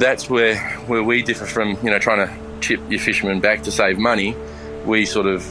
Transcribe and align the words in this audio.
that's 0.00 0.28
where 0.28 0.56
where 0.86 1.04
we 1.04 1.22
differ 1.22 1.46
from 1.46 1.78
you 1.84 1.90
know 1.90 1.98
trying 1.98 2.26
to 2.26 2.50
chip 2.60 2.80
your 2.90 3.00
fishermen 3.00 3.40
back 3.40 3.62
to 3.62 3.70
save 3.70 3.98
money. 3.98 4.34
We 4.84 5.06
sort 5.06 5.26
of 5.26 5.42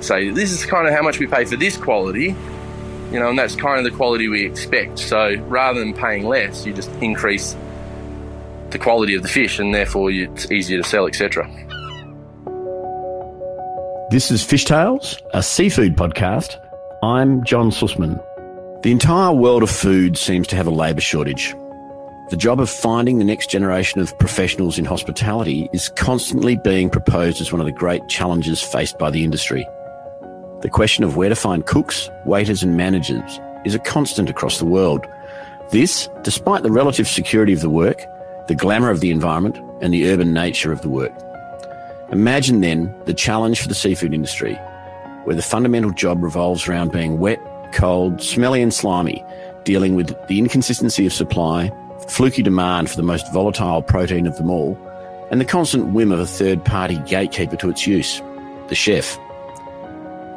say 0.00 0.30
this 0.30 0.52
is 0.52 0.64
kind 0.64 0.86
of 0.86 0.94
how 0.94 1.02
much 1.02 1.18
we 1.18 1.26
pay 1.26 1.44
for 1.44 1.56
this 1.56 1.76
quality, 1.76 2.36
you 3.10 3.18
know, 3.18 3.30
and 3.30 3.38
that's 3.38 3.56
kind 3.56 3.78
of 3.78 3.90
the 3.90 3.96
quality 3.96 4.28
we 4.28 4.44
expect. 4.44 4.98
So 4.98 5.34
rather 5.48 5.80
than 5.80 5.94
paying 5.94 6.26
less, 6.26 6.66
you 6.66 6.72
just 6.72 6.90
increase 7.00 7.56
the 8.70 8.78
quality 8.78 9.14
of 9.14 9.22
the 9.22 9.28
fish, 9.28 9.58
and 9.58 9.74
therefore 9.74 10.10
it's 10.10 10.50
easier 10.50 10.82
to 10.82 10.88
sell, 10.88 11.06
etc. 11.06 11.48
This 14.10 14.30
is 14.30 14.42
Fish 14.42 14.64
Tales, 14.64 15.18
a 15.34 15.42
seafood 15.42 15.96
podcast. 15.96 16.56
I'm 17.02 17.44
John 17.44 17.70
Susman. 17.70 18.22
The 18.82 18.90
entire 18.90 19.34
world 19.34 19.62
of 19.62 19.70
food 19.70 20.16
seems 20.16 20.46
to 20.48 20.56
have 20.56 20.66
a 20.66 20.70
labour 20.70 21.00
shortage. 21.00 21.54
The 22.30 22.36
job 22.36 22.60
of 22.60 22.68
finding 22.68 23.18
the 23.18 23.24
next 23.24 23.48
generation 23.48 24.02
of 24.02 24.16
professionals 24.18 24.78
in 24.78 24.84
hospitality 24.84 25.70
is 25.72 25.88
constantly 25.88 26.56
being 26.56 26.90
proposed 26.90 27.40
as 27.40 27.50
one 27.50 27.60
of 27.60 27.64
the 27.64 27.72
great 27.72 28.06
challenges 28.08 28.62
faced 28.62 28.98
by 28.98 29.10
the 29.10 29.24
industry. 29.24 29.66
The 30.60 30.68
question 30.68 31.04
of 31.04 31.16
where 31.16 31.30
to 31.30 31.34
find 31.34 31.64
cooks, 31.64 32.10
waiters, 32.26 32.62
and 32.62 32.76
managers 32.76 33.40
is 33.64 33.74
a 33.74 33.78
constant 33.78 34.28
across 34.28 34.58
the 34.58 34.66
world. 34.66 35.06
This, 35.70 36.10
despite 36.22 36.64
the 36.64 36.70
relative 36.70 37.08
security 37.08 37.54
of 37.54 37.62
the 37.62 37.70
work, 37.70 38.04
the 38.46 38.54
glamour 38.54 38.90
of 38.90 39.00
the 39.00 39.10
environment, 39.10 39.56
and 39.80 39.94
the 39.94 40.10
urban 40.10 40.34
nature 40.34 40.70
of 40.70 40.82
the 40.82 40.90
work. 40.90 41.12
Imagine 42.12 42.60
then 42.60 42.94
the 43.06 43.14
challenge 43.14 43.62
for 43.62 43.68
the 43.68 43.74
seafood 43.74 44.12
industry, 44.12 44.54
where 45.24 45.36
the 45.36 45.40
fundamental 45.40 45.92
job 45.92 46.22
revolves 46.22 46.68
around 46.68 46.92
being 46.92 47.18
wet, 47.18 47.38
cold, 47.72 48.20
smelly, 48.20 48.60
and 48.60 48.74
slimy, 48.74 49.24
dealing 49.64 49.94
with 49.94 50.14
the 50.28 50.38
inconsistency 50.38 51.06
of 51.06 51.12
supply, 51.14 51.70
fluky 52.08 52.42
demand 52.42 52.90
for 52.90 52.96
the 52.96 53.02
most 53.02 53.32
volatile 53.32 53.82
protein 53.82 54.26
of 54.26 54.36
them 54.36 54.50
all, 54.50 54.78
and 55.30 55.40
the 55.40 55.44
constant 55.44 55.92
whim 55.92 56.10
of 56.10 56.20
a 56.20 56.26
third 56.26 56.64
party 56.64 56.98
gatekeeper 57.06 57.56
to 57.56 57.70
its 57.70 57.86
use, 57.86 58.22
the 58.68 58.74
chef. 58.74 59.18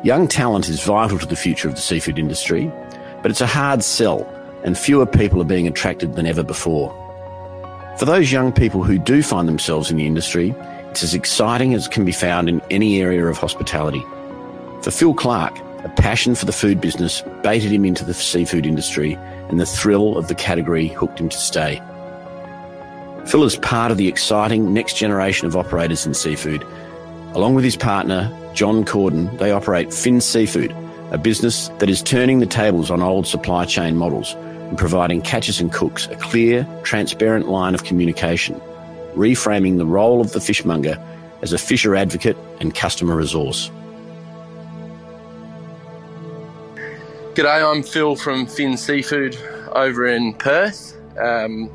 Young 0.04 0.28
talent 0.28 0.68
is 0.68 0.84
vital 0.84 1.20
to 1.20 1.26
the 1.26 1.36
future 1.36 1.68
of 1.68 1.76
the 1.76 1.82
seafood 1.82 2.20
industry, 2.20 2.72
but 3.22 3.32
it's 3.32 3.42
a 3.42 3.48
hard 3.48 3.84
sell, 3.84 4.28
and 4.64 4.78
fewer 4.78 5.06
people 5.06 5.42
are 5.42 5.46
being 5.46 5.68
attracted 5.68 6.16
than 6.16 6.26
ever 6.26 6.44
before. 6.44 6.96
For 7.98 8.06
those 8.06 8.32
young 8.32 8.52
people 8.52 8.84
who 8.84 8.98
do 8.98 9.22
find 9.22 9.48
themselves 9.48 9.92
in 9.92 9.98
the 9.98 10.08
industry, 10.08 10.56
it's 10.90 11.04
as 11.04 11.14
exciting 11.14 11.74
as 11.74 11.88
can 11.88 12.04
be 12.04 12.12
found 12.12 12.50
in 12.50 12.62
any 12.70 13.02
area 13.02 13.26
of 13.26 13.38
hospitality. 13.38 14.04
For 14.82 14.92
Phil 14.92 15.14
Clark, 15.14 15.58
a 15.84 15.90
passion 15.90 16.36
for 16.36 16.46
the 16.46 16.52
food 16.52 16.80
business 16.80 17.24
baited 17.42 17.72
him 17.72 17.86
into 17.86 18.06
the 18.06 18.14
seafood 18.14 18.66
industry, 18.66 19.14
and 19.50 19.60
the 19.60 19.66
thrill 19.66 20.18
of 20.18 20.28
the 20.28 20.36
category 20.36 20.88
hooked 20.88 21.20
him 21.20 21.30
to 21.30 21.38
stay. 21.38 21.82
Phil 23.26 23.44
is 23.44 23.56
part 23.58 23.92
of 23.92 23.98
the 23.98 24.08
exciting 24.08 24.74
next 24.74 24.98
generation 24.98 25.48
of 25.48 25.56
operators 25.56 26.06
in 26.06 26.14
seafood. 26.14 26.64
Along 27.34 27.56
with 27.56 27.64
his 27.64 27.78
partner, 27.78 28.32
John 28.54 28.84
Corden, 28.84 29.38
they 29.38 29.52
operate 29.52 29.94
Finn 29.94 30.22
Seafood, 30.22 30.76
a 31.12 31.18
business 31.18 31.70
that 31.80 31.90
is 31.90 32.02
turning 32.02 32.40
the 32.40 32.46
tables 32.46 32.92
on 32.92 33.02
old 33.02 33.26
supply 33.26 33.66
chain 33.66 33.98
models 33.98 34.34
and 34.34 34.78
providing 34.78 35.22
catchers 35.22 35.60
and 35.60 35.72
cooks 35.72 36.08
a 36.08 36.16
clear, 36.16 36.68
transparent 36.84 37.48
line 37.48 37.74
of 37.74 37.84
communication, 37.84 38.60
reframing 39.16 39.78
the 39.78 39.86
role 39.86 40.22
of 40.22 40.32
the 40.34 40.42
fishmonger 40.42 40.98
as 41.42 41.54
a 41.54 41.58
fisher 41.58 41.96
advocate 41.96 42.38
and 42.60 42.76
customer 42.76 43.16
resource. 43.16 43.72
G'day, 47.34 47.72
I'm 47.72 47.82
Phil 47.82 48.18
from 48.18 48.46
Finn 48.46 48.76
Seafood 48.76 49.38
over 49.72 50.06
in 50.06 50.34
Perth. 50.34 51.00
Um, 51.18 51.72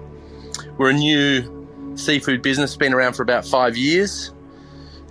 we're 0.77 0.91
a 0.91 0.93
new 0.93 1.97
seafood 1.97 2.43
business, 2.43 2.77
been 2.77 2.93
around 2.93 3.15
for 3.15 3.23
about 3.23 3.47
five 3.47 3.75
years. 3.75 4.35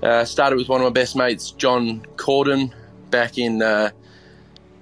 Uh, 0.03 0.23
started 0.23 0.57
with 0.57 0.69
one 0.69 0.81
of 0.81 0.85
my 0.85 0.91
best 0.91 1.15
mates, 1.15 1.49
John 1.49 2.05
Corden, 2.17 2.71
back 3.09 3.39
in 3.39 3.63
uh, 3.63 3.89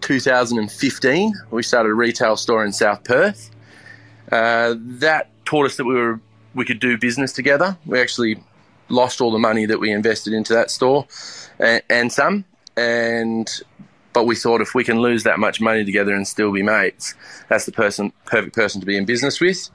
2015. 0.02 1.34
We 1.50 1.64
started 1.64 1.92
a 1.92 1.94
retail 1.94 2.36
store 2.36 2.66
in 2.66 2.74
South 2.74 3.06
Perth. 3.06 3.50
Uh, 4.34 4.76
that 4.78 5.30
taught 5.46 5.66
us 5.66 5.78
that 5.78 5.86
we 5.86 5.94
were 5.94 6.20
we 6.54 6.66
could 6.66 6.82
do 6.82 6.98
business 6.98 7.32
together. 7.32 7.78
We 7.86 8.02
actually 8.02 8.44
lost 8.90 9.22
all 9.22 9.32
the 9.32 9.40
money 9.40 9.66
that 9.66 9.80
we 9.80 9.92
invested 9.92 10.34
into 10.34 10.54
that 10.56 10.72
store 10.72 11.08
and, 11.58 11.82
and 11.90 12.12
some. 12.12 12.44
And 12.76 13.50
but 14.14 14.26
we 14.26 14.36
thought 14.36 14.62
if 14.62 14.76
we 14.76 14.84
can 14.84 15.00
lose 15.00 15.24
that 15.24 15.40
much 15.40 15.60
money 15.60 15.84
together 15.84 16.14
and 16.14 16.28
still 16.28 16.52
be 16.52 16.64
mates, 16.64 17.16
that's 17.50 17.66
the 17.66 17.72
person 17.72 18.12
perfect 18.26 18.56
person 18.56 18.80
to 18.80 18.86
be 18.86 18.98
in 18.98 19.06
business 19.06 19.40
with. 19.42 19.70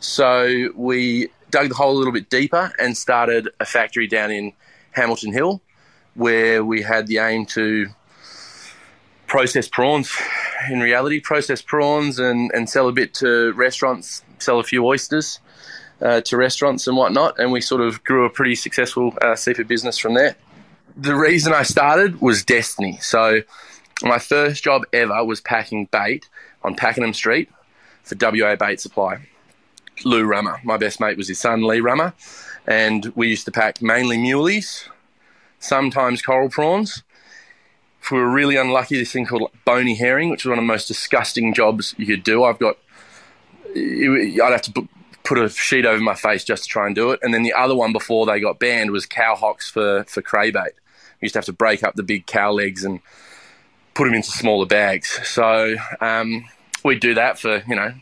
So 0.00 0.70
we 0.74 1.28
dug 1.50 1.68
the 1.68 1.74
hole 1.74 1.92
a 1.92 1.98
little 1.98 2.12
bit 2.12 2.28
deeper 2.30 2.72
and 2.78 2.96
started 2.96 3.48
a 3.60 3.64
factory 3.64 4.08
down 4.08 4.30
in 4.30 4.52
Hamilton 4.92 5.32
Hill, 5.32 5.60
where 6.14 6.64
we 6.64 6.82
had 6.82 7.06
the 7.06 7.18
aim 7.18 7.46
to 7.46 7.88
process 9.26 9.68
prawns. 9.68 10.12
In 10.70 10.80
reality, 10.80 11.20
process 11.20 11.62
prawns 11.62 12.18
and, 12.18 12.50
and 12.52 12.68
sell 12.68 12.88
a 12.88 12.92
bit 12.92 13.14
to 13.14 13.52
restaurants, 13.52 14.22
sell 14.38 14.58
a 14.58 14.64
few 14.64 14.84
oysters 14.84 15.40
uh, 16.00 16.20
to 16.22 16.36
restaurants 16.36 16.86
and 16.86 16.96
whatnot. 16.96 17.38
And 17.38 17.52
we 17.52 17.60
sort 17.60 17.80
of 17.80 18.02
grew 18.04 18.24
a 18.24 18.30
pretty 18.30 18.54
successful 18.54 19.14
uh, 19.22 19.36
seafood 19.36 19.68
business 19.68 19.98
from 19.98 20.14
there. 20.14 20.36
The 20.96 21.14
reason 21.14 21.52
I 21.54 21.62
started 21.62 22.20
was 22.20 22.44
destiny. 22.44 22.98
So 23.00 23.40
my 24.02 24.18
first 24.18 24.64
job 24.64 24.82
ever 24.92 25.24
was 25.24 25.40
packing 25.40 25.86
bait 25.86 26.28
on 26.62 26.74
Pakenham 26.74 27.14
Street 27.14 27.50
for 28.02 28.16
WA 28.20 28.56
Bait 28.56 28.80
Supply. 28.80 29.28
Lou 30.04 30.24
Rummer, 30.24 30.60
my 30.64 30.76
best 30.76 31.00
mate 31.00 31.16
was 31.16 31.28
his 31.28 31.38
son 31.38 31.62
Lee 31.62 31.80
Rummer, 31.80 32.14
and 32.66 33.12
we 33.14 33.28
used 33.28 33.44
to 33.44 33.52
pack 33.52 33.82
mainly 33.82 34.16
mulies, 34.16 34.88
sometimes 35.58 36.22
coral 36.22 36.48
prawns. 36.48 37.02
If 38.00 38.10
we 38.10 38.18
were 38.18 38.30
really 38.30 38.56
unlucky, 38.56 38.98
this 38.98 39.12
thing 39.12 39.26
called 39.26 39.50
bony 39.64 39.94
herring, 39.94 40.30
which 40.30 40.44
was 40.44 40.50
one 40.50 40.58
of 40.58 40.64
the 40.64 40.72
most 40.72 40.88
disgusting 40.88 41.54
jobs 41.54 41.94
you 41.98 42.06
could 42.06 42.24
do. 42.24 42.42
I've 42.42 42.58
got, 42.58 42.78
I'd 43.76 44.38
have 44.38 44.62
to 44.62 44.88
put 45.22 45.38
a 45.38 45.48
sheet 45.48 45.86
over 45.86 46.02
my 46.02 46.14
face 46.14 46.42
just 46.42 46.64
to 46.64 46.68
try 46.68 46.86
and 46.86 46.96
do 46.96 47.12
it. 47.12 47.20
And 47.22 47.32
then 47.32 47.44
the 47.44 47.52
other 47.52 47.76
one 47.76 47.92
before 47.92 48.26
they 48.26 48.40
got 48.40 48.58
banned 48.58 48.90
was 48.90 49.06
cow 49.06 49.36
hocks 49.36 49.70
for 49.70 50.04
for 50.04 50.20
craybait. 50.20 50.74
We 51.20 51.26
used 51.26 51.34
to 51.34 51.38
have 51.38 51.46
to 51.46 51.52
break 51.52 51.84
up 51.84 51.94
the 51.94 52.02
big 52.02 52.26
cow 52.26 52.50
legs 52.50 52.84
and 52.84 53.00
put 53.94 54.04
them 54.04 54.14
into 54.14 54.30
smaller 54.30 54.66
bags. 54.66 55.20
So 55.28 55.76
um, 56.00 56.44
we'd 56.84 57.00
do 57.00 57.14
that 57.14 57.38
for 57.38 57.62
you 57.66 57.76
know 57.76 57.94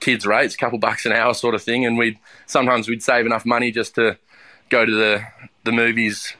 kids' 0.00 0.26
rates, 0.26 0.54
a 0.54 0.58
couple 0.58 0.78
bucks 0.78 1.06
an 1.06 1.12
hour 1.12 1.34
sort 1.34 1.54
of 1.54 1.62
thing, 1.62 1.84
and 1.84 1.96
we'd 1.98 2.18
sometimes 2.46 2.88
we'd 2.88 3.02
save 3.02 3.26
enough 3.26 3.44
money 3.44 3.70
just 3.70 3.94
to 3.96 4.18
go 4.68 4.84
to 4.84 4.92
the 4.92 5.22
the 5.64 5.72
movies 5.72 6.34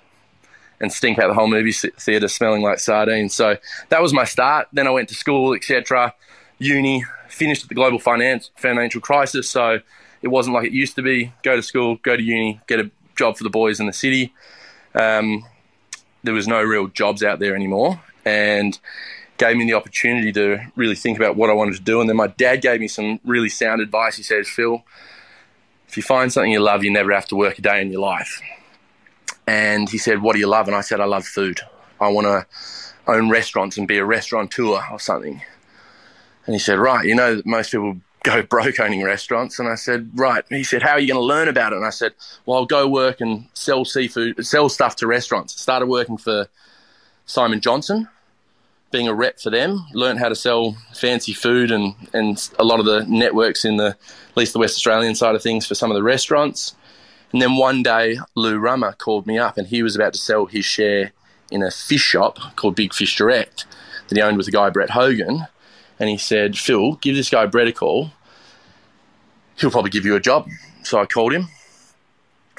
and 0.80 0.92
stink 0.92 1.18
out 1.18 1.28
the 1.28 1.34
whole 1.34 1.48
movie 1.48 1.72
theatre 1.72 2.28
smelling 2.28 2.62
like 2.62 2.78
sardines. 2.78 3.34
So 3.34 3.56
that 3.88 4.02
was 4.02 4.12
my 4.12 4.24
start. 4.24 4.68
Then 4.72 4.86
I 4.86 4.90
went 4.90 5.08
to 5.08 5.14
school, 5.14 5.54
etc. 5.54 6.14
Uni, 6.58 7.04
finished 7.28 7.62
at 7.62 7.68
the 7.68 7.74
global 7.74 7.98
finance 7.98 8.50
financial 8.56 9.00
crisis. 9.00 9.48
So 9.50 9.80
it 10.22 10.28
wasn't 10.28 10.54
like 10.54 10.66
it 10.66 10.72
used 10.72 10.96
to 10.96 11.02
be. 11.02 11.32
Go 11.42 11.56
to 11.56 11.62
school, 11.62 11.96
go 12.02 12.16
to 12.16 12.22
uni, 12.22 12.60
get 12.66 12.80
a 12.80 12.90
job 13.16 13.36
for 13.36 13.44
the 13.44 13.50
boys 13.50 13.80
in 13.80 13.86
the 13.86 13.92
city. 13.92 14.34
Um, 14.94 15.44
there 16.22 16.34
was 16.34 16.48
no 16.48 16.62
real 16.62 16.88
jobs 16.88 17.22
out 17.22 17.38
there 17.38 17.54
anymore, 17.54 18.00
and 18.26 18.78
gave 19.38 19.56
me 19.56 19.64
the 19.64 19.74
opportunity 19.74 20.32
to 20.32 20.58
really 20.74 20.96
think 20.96 21.16
about 21.16 21.36
what 21.36 21.48
I 21.48 21.52
wanted 21.52 21.76
to 21.76 21.82
do. 21.82 22.00
And 22.00 22.08
then 22.08 22.16
my 22.16 22.26
dad 22.26 22.60
gave 22.60 22.80
me 22.80 22.88
some 22.88 23.20
really 23.24 23.48
sound 23.48 23.80
advice. 23.80 24.16
He 24.16 24.22
says, 24.22 24.48
Phil, 24.48 24.82
if 25.88 25.96
you 25.96 26.02
find 26.02 26.32
something 26.32 26.50
you 26.50 26.60
love, 26.60 26.82
you 26.82 26.90
never 26.90 27.12
have 27.12 27.28
to 27.28 27.36
work 27.36 27.58
a 27.58 27.62
day 27.62 27.80
in 27.80 27.90
your 27.90 28.00
life. 28.00 28.42
And 29.46 29.88
he 29.88 29.96
said, 29.96 30.20
What 30.20 30.32
do 30.32 30.40
you 30.40 30.48
love? 30.48 30.66
And 30.66 30.76
I 30.76 30.80
said, 30.80 31.00
I 31.00 31.04
love 31.04 31.24
food. 31.24 31.60
I 32.00 32.08
want 32.08 32.26
to 32.26 32.46
own 33.06 33.30
restaurants 33.30 33.78
and 33.78 33.86
be 33.86 33.98
a 33.98 34.04
restaurateur 34.04 34.80
or 34.90 34.98
something. 34.98 35.40
And 36.46 36.54
he 36.54 36.58
said, 36.58 36.80
Right, 36.80 37.06
you 37.06 37.14
know 37.14 37.36
that 37.36 37.46
most 37.46 37.70
people 37.70 37.98
go 38.24 38.42
broke 38.54 38.80
owning 38.80 39.04
restaurants. 39.04 39.60
And 39.60 39.68
I 39.68 39.76
said, 39.76 40.10
Right. 40.14 40.44
He 40.48 40.64
said, 40.64 40.82
How 40.82 40.92
are 40.92 41.00
you 41.00 41.06
going 41.06 41.20
to 41.20 41.24
learn 41.24 41.46
about 41.46 41.72
it? 41.72 41.76
And 41.76 41.86
I 41.86 41.90
said, 41.90 42.14
Well, 42.44 42.58
I'll 42.58 42.66
go 42.66 42.88
work 42.88 43.20
and 43.20 43.46
sell 43.54 43.84
seafood, 43.84 44.44
sell 44.44 44.68
stuff 44.68 44.96
to 44.96 45.06
restaurants. 45.06 45.60
Started 45.60 45.86
working 45.86 46.16
for 46.16 46.48
Simon 47.26 47.60
Johnson 47.60 48.08
being 48.90 49.08
a 49.08 49.14
rep 49.14 49.40
for 49.40 49.50
them, 49.50 49.84
learned 49.92 50.18
how 50.18 50.28
to 50.28 50.34
sell 50.34 50.76
fancy 50.94 51.32
food 51.32 51.70
and, 51.70 51.94
and 52.12 52.50
a 52.58 52.64
lot 52.64 52.80
of 52.80 52.86
the 52.86 53.04
networks 53.08 53.64
in 53.64 53.76
the 53.76 53.88
at 53.88 54.36
least 54.36 54.52
the 54.52 54.58
West 54.58 54.76
Australian 54.76 55.14
side 55.14 55.34
of 55.34 55.42
things 55.42 55.66
for 55.66 55.74
some 55.74 55.90
of 55.90 55.94
the 55.94 56.02
restaurants. 56.02 56.74
And 57.32 57.42
then 57.42 57.56
one 57.56 57.82
day, 57.82 58.18
Lou 58.34 58.58
Rummer 58.58 58.92
called 58.92 59.26
me 59.26 59.38
up 59.38 59.58
and 59.58 59.66
he 59.66 59.82
was 59.82 59.96
about 59.96 60.12
to 60.12 60.18
sell 60.18 60.46
his 60.46 60.64
share 60.64 61.12
in 61.50 61.62
a 61.62 61.70
fish 61.70 62.02
shop 62.02 62.38
called 62.56 62.76
Big 62.76 62.94
Fish 62.94 63.16
Direct 63.16 63.66
that 64.08 64.16
he 64.16 64.22
owned 64.22 64.36
with 64.36 64.48
a 64.48 64.52
guy, 64.52 64.70
Brett 64.70 64.90
Hogan. 64.90 65.46
And 65.98 66.08
he 66.08 66.18
said, 66.18 66.56
Phil, 66.56 66.94
give 66.96 67.16
this 67.16 67.30
guy 67.30 67.46
Brett 67.46 67.68
a 67.68 67.72
call. 67.72 68.12
He'll 69.56 69.70
probably 69.70 69.90
give 69.90 70.04
you 70.04 70.14
a 70.14 70.20
job. 70.20 70.48
So 70.82 71.00
I 71.00 71.06
called 71.06 71.32
him. 71.32 71.48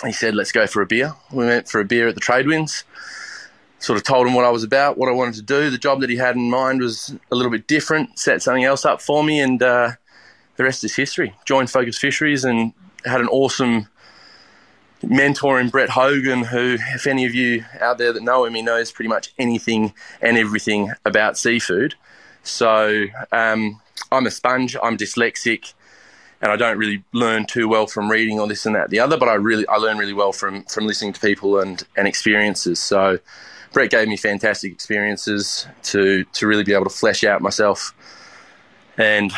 He 0.03 0.12
said, 0.12 0.35
let's 0.35 0.51
go 0.51 0.68
for 0.68 0.81
a 0.81 0.85
beer. 0.85 1.13
We 1.31 1.45
went 1.45 1.69
for 1.69 1.80
a 1.80 1.85
beer 1.85 2.07
at 2.07 2.15
the 2.15 2.21
Tradewinds 2.21 2.83
sort 3.79 3.97
of 3.97 4.03
told 4.03 4.27
him 4.27 4.33
what 4.33 4.45
I 4.45 4.50
was 4.50 4.63
about, 4.63 4.97
what 4.97 5.09
I 5.09 5.13
wanted 5.13 5.35
to 5.35 5.41
do. 5.41 5.69
The 5.69 5.77
job 5.77 6.01
that 6.01 6.09
he 6.09 6.18
had 6.18 6.35
in 6.35 6.50
mind 6.50 6.81
was 6.81 7.15
a 7.31 7.35
little 7.35 7.51
bit 7.51 7.68
different, 7.68 8.18
set 8.18 8.41
something 8.41 8.63
else 8.63 8.85
up 8.85 9.01
for 9.01 9.24
me, 9.24 9.39
and 9.39 9.62
uh, 9.62 9.91
the 10.56 10.63
rest 10.63 10.83
is 10.83 10.95
history. 10.95 11.35
Joined 11.45 11.69
Focus 11.69 11.97
Fisheries 11.97 12.44
and 12.44 12.74
had 13.06 13.21
an 13.21 13.27
awesome 13.27 13.88
mentor 15.03 15.59
in 15.59 15.69
Brett 15.69 15.89
Hogan, 15.89 16.44
who, 16.44 16.77
if 16.94 17.06
any 17.06 17.25
of 17.25 17.35
you 17.35 17.63
out 17.79 17.97
there 17.97 18.12
that 18.12 18.24
know 18.24 18.45
him, 18.45 18.56
he 18.56 18.62
knows 18.62 18.91
pretty 18.91 19.09
much 19.09 19.33
anything 19.38 19.94
and 20.21 20.38
everything 20.38 20.91
about 21.06 21.38
seafood. 21.38 21.95
So 22.44 23.06
um, 23.31 23.80
I'm 24.12 24.25
a 24.25 24.31
sponge. 24.31 24.75
I'm 24.81 24.97
dyslexic, 24.97 25.73
and 26.41 26.51
I 26.51 26.56
don't 26.56 26.77
really 26.77 27.03
learn 27.12 27.45
too 27.45 27.68
well 27.68 27.88
from 27.88 28.09
reading 28.09 28.39
or 28.39 28.47
this 28.47 28.65
and 28.65 28.75
that 28.75 28.89
the 28.89 29.00
other. 29.00 29.18
But 29.18 29.30
I 29.30 29.35
really 29.35 29.68
I 29.68 29.75
learn 29.75 29.97
really 29.97 30.13
well 30.13 30.31
from 30.31 30.63
from 30.63 30.88
listening 30.88 31.13
to 31.13 31.19
people 31.19 31.59
and 31.59 31.83
and 31.95 32.07
experiences. 32.07 32.80
So 32.80 33.19
Brett 33.77 33.91
gave 33.91 34.07
me 34.07 34.18
fantastic 34.18 34.71
experiences 34.74 35.68
to 35.83 36.24
to 36.33 36.47
really 36.47 36.63
be 36.63 36.74
able 36.74 36.85
to 36.85 36.89
flesh 36.89 37.24
out 37.24 37.44
myself 37.44 37.94
and 38.97 39.31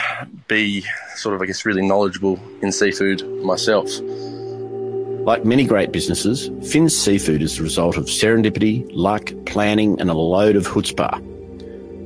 be 0.47 0.85
sort 1.17 1.35
of 1.35 1.41
I 1.41 1.45
guess 1.45 1.65
really 1.65 1.85
knowledgeable 1.85 2.39
in 2.61 2.71
seafood 2.71 3.21
myself. 3.43 3.89
Like 5.25 5.43
many 5.43 5.65
great 5.65 5.91
businesses, 5.91 6.49
Finn's 6.71 6.97
Seafood 6.97 7.41
is 7.41 7.57
the 7.57 7.63
result 7.63 7.97
of 7.97 8.05
serendipity, 8.05 8.89
luck, 8.93 9.33
planning, 9.45 9.99
and 9.99 10.09
a 10.09 10.13
load 10.13 10.55
of 10.55 10.67
chutzpah. 10.67 11.21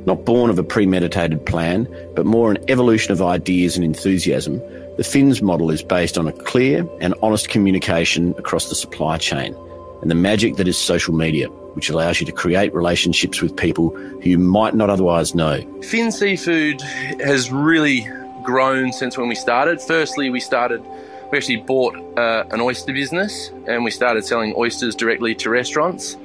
Not 0.08 0.26
born 0.26 0.50
of 0.50 0.58
a 0.58 0.64
premeditated 0.64 1.46
plan, 1.46 1.88
but 2.16 2.26
more 2.26 2.50
an 2.50 2.58
evolution 2.68 3.12
of 3.12 3.22
ideas 3.22 3.76
and 3.76 3.86
enthusiasm, 3.86 4.58
the 4.98 5.04
Finn's 5.04 5.44
model 5.44 5.70
is 5.70 5.84
based 5.84 6.18
on 6.18 6.28
a 6.28 6.34
clear 6.34 6.84
and 7.00 7.14
honest 7.22 7.50
communication 7.50 8.34
across 8.40 8.70
the 8.70 8.76
supply 8.76 9.20
chain 9.20 9.56
and 10.04 10.12
the 10.12 10.16
magic 10.16 10.58
that 10.58 10.68
is 10.68 10.78
social 10.78 11.16
media, 11.16 11.48
which 11.48 11.90
allows 11.90 12.20
you 12.20 12.26
to 12.26 12.32
create 12.32 12.74
relationships 12.76 13.42
with 13.42 13.56
people 13.56 13.90
who 13.90 14.30
you 14.30 14.38
might 14.38 14.76
not 14.76 14.90
otherwise 14.90 15.34
know. 15.34 15.62
Finn 15.82 16.12
Seafood 16.12 16.82
has 17.22 17.52
really 17.52 18.08
grown 18.44 18.94
since 18.94 19.18
when 19.18 19.30
we 19.30 19.36
started. 19.36 19.82
Firstly, 19.82 20.30
we 20.30 20.40
started 20.40 20.86
we 21.32 21.38
actually 21.38 21.58
bought 21.58 21.96
uh, 22.16 22.44
an 22.52 22.62
oyster 22.62 22.94
business 22.94 23.50
and 23.66 23.84
we 23.84 23.90
started 23.90 24.24
selling 24.24 24.54
oysters 24.56 24.94
directly 24.94 25.34
to 25.34 25.50
restaurants. 25.50 26.16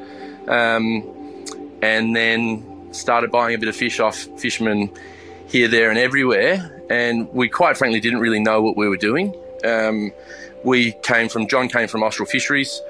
Um, 0.48 1.14
and 1.82 2.14
then 2.14 2.92
started 2.92 3.30
buying 3.30 3.54
a 3.54 3.58
bit 3.58 3.68
of 3.68 3.76
fish 3.76 4.00
off 4.00 4.16
fishermen 4.36 4.90
here, 5.46 5.68
there, 5.68 5.90
and 5.90 5.98
everywhere. 5.98 6.82
And 6.90 7.32
we 7.32 7.48
quite 7.48 7.76
frankly 7.76 8.00
didn't 8.00 8.20
really 8.20 8.40
know 8.40 8.60
what 8.62 8.76
we 8.76 8.88
were 8.88 8.96
doing. 8.96 9.34
Um, 9.64 10.12
we 10.64 10.92
came 11.02 11.28
from, 11.28 11.46
John 11.48 11.68
came 11.68 11.88
from 11.88 12.02
Austral 12.02 12.26
Fisheries, 12.26 12.80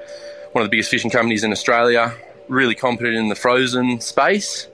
one 0.51 0.63
of 0.63 0.65
the 0.65 0.71
biggest 0.71 0.89
fishing 0.89 1.11
companies 1.11 1.43
in 1.43 1.51
Australia, 1.51 2.13
really 2.47 2.75
competent 2.75 3.15
in 3.15 3.29
the 3.29 3.35
frozen 3.35 4.01
space. 4.01 4.67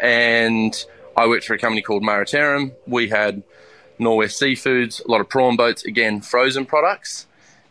And 0.00 0.84
I 1.16 1.26
worked 1.26 1.44
for 1.44 1.54
a 1.54 1.58
company 1.58 1.82
called 1.82 2.02
Mareterram. 2.02 2.72
We 2.86 3.08
had 3.08 3.42
Norwest 3.98 4.40
Seafoods, 4.40 5.04
a 5.04 5.10
lot 5.10 5.20
of 5.20 5.28
prawn 5.28 5.56
boats, 5.56 5.84
again, 5.84 6.20
frozen 6.20 6.64
products. 6.64 7.26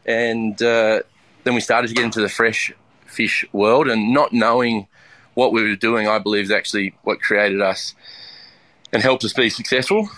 And 0.06 0.62
uh, 0.62 1.02
then 1.44 1.56
we 1.56 1.62
started 1.62 1.88
to 1.88 1.94
get 1.94 2.04
into 2.04 2.22
the 2.22 2.30
fresh 2.30 2.74
fish 3.06 3.46
world 3.54 3.88
and 3.88 4.14
not 4.14 4.34
knowing 4.34 4.88
what 5.34 5.54
we 5.54 5.64
were 5.64 5.76
doing, 5.76 6.08
I 6.08 6.20
believe, 6.20 6.46
is 6.46 6.52
actually 6.52 6.96
what 7.04 7.22
created 7.22 7.62
us 7.62 7.96
and 8.92 9.02
helped 9.02 9.24
us 9.24 9.34
be 9.34 9.50
successful. 9.50 10.10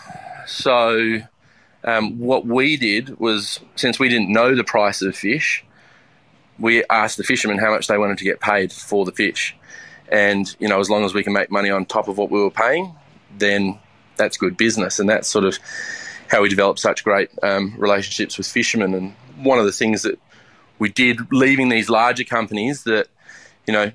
So, 0.47 1.19
um, 1.83 2.19
what 2.19 2.45
we 2.45 2.77
did 2.77 3.19
was, 3.19 3.59
since 3.75 3.99
we 3.99 4.09
didn't 4.09 4.29
know 4.29 4.55
the 4.55 4.63
price 4.63 5.01
of 5.01 5.15
fish, 5.15 5.63
we 6.61 6.83
asked 6.89 7.17
the 7.17 7.23
fishermen 7.23 7.57
how 7.57 7.71
much 7.71 7.87
they 7.87 7.97
wanted 7.97 8.19
to 8.19 8.23
get 8.23 8.39
paid 8.39 8.71
for 8.71 9.03
the 9.03 9.11
fish. 9.11 9.55
And, 10.09 10.53
you 10.59 10.67
know, 10.67 10.79
as 10.79 10.89
long 10.89 11.03
as 11.03 11.13
we 11.13 11.23
can 11.23 11.33
make 11.33 11.49
money 11.49 11.69
on 11.69 11.85
top 11.85 12.07
of 12.07 12.17
what 12.17 12.29
we 12.29 12.39
were 12.39 12.51
paying, 12.51 12.95
then 13.37 13.79
that's 14.17 14.37
good 14.37 14.57
business. 14.57 14.99
And 14.99 15.09
that's 15.09 15.27
sort 15.27 15.45
of 15.45 15.57
how 16.27 16.41
we 16.41 16.49
developed 16.49 16.79
such 16.79 17.03
great 17.03 17.29
um, 17.41 17.75
relationships 17.77 18.37
with 18.37 18.47
fishermen. 18.47 18.93
And 18.93 19.15
one 19.37 19.57
of 19.57 19.65
the 19.65 19.71
things 19.71 20.03
that 20.03 20.19
we 20.79 20.89
did 20.89 21.31
leaving 21.31 21.69
these 21.69 21.89
larger 21.89 22.23
companies 22.23 22.83
that, 22.83 23.07
you 23.65 23.73
know, 23.73 23.91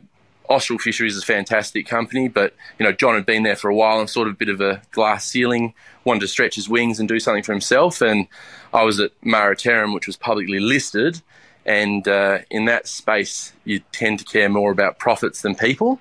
Austral 0.49 0.79
Fisheries 0.79 1.17
is 1.17 1.23
a 1.23 1.27
fantastic 1.27 1.87
company, 1.87 2.29
but 2.29 2.55
you 2.79 2.85
know 2.85 2.93
John 2.93 3.15
had 3.15 3.27
been 3.27 3.43
there 3.43 3.57
for 3.57 3.69
a 3.69 3.75
while 3.75 3.99
and 3.99 4.09
sort 4.09 4.29
of 4.29 4.35
a 4.35 4.37
bit 4.37 4.49
of 4.49 4.61
a 4.61 4.81
glass 4.93 5.27
ceiling, 5.27 5.75
wanted 6.05 6.21
to 6.21 6.29
stretch 6.29 6.55
his 6.55 6.69
wings 6.69 7.01
and 7.01 7.09
do 7.09 7.19
something 7.19 7.43
for 7.43 7.51
himself. 7.51 8.01
And 8.01 8.29
I 8.73 8.85
was 8.85 9.01
at 9.01 9.11
Mareterram, 9.23 9.93
which 9.93 10.07
was 10.07 10.17
publicly 10.17 10.61
listed, 10.61 11.21
and 11.67 12.09
uh, 12.09 12.39
in 12.51 12.65
that 12.65 12.89
space 12.89 13.53
you 13.65 13.81
tend 13.93 14.21
to 14.21 14.25
care 14.25 14.49
more 14.49 14.73
about 14.73 14.99
profits 14.99 15.43
than 15.43 15.55
people, 15.55 16.01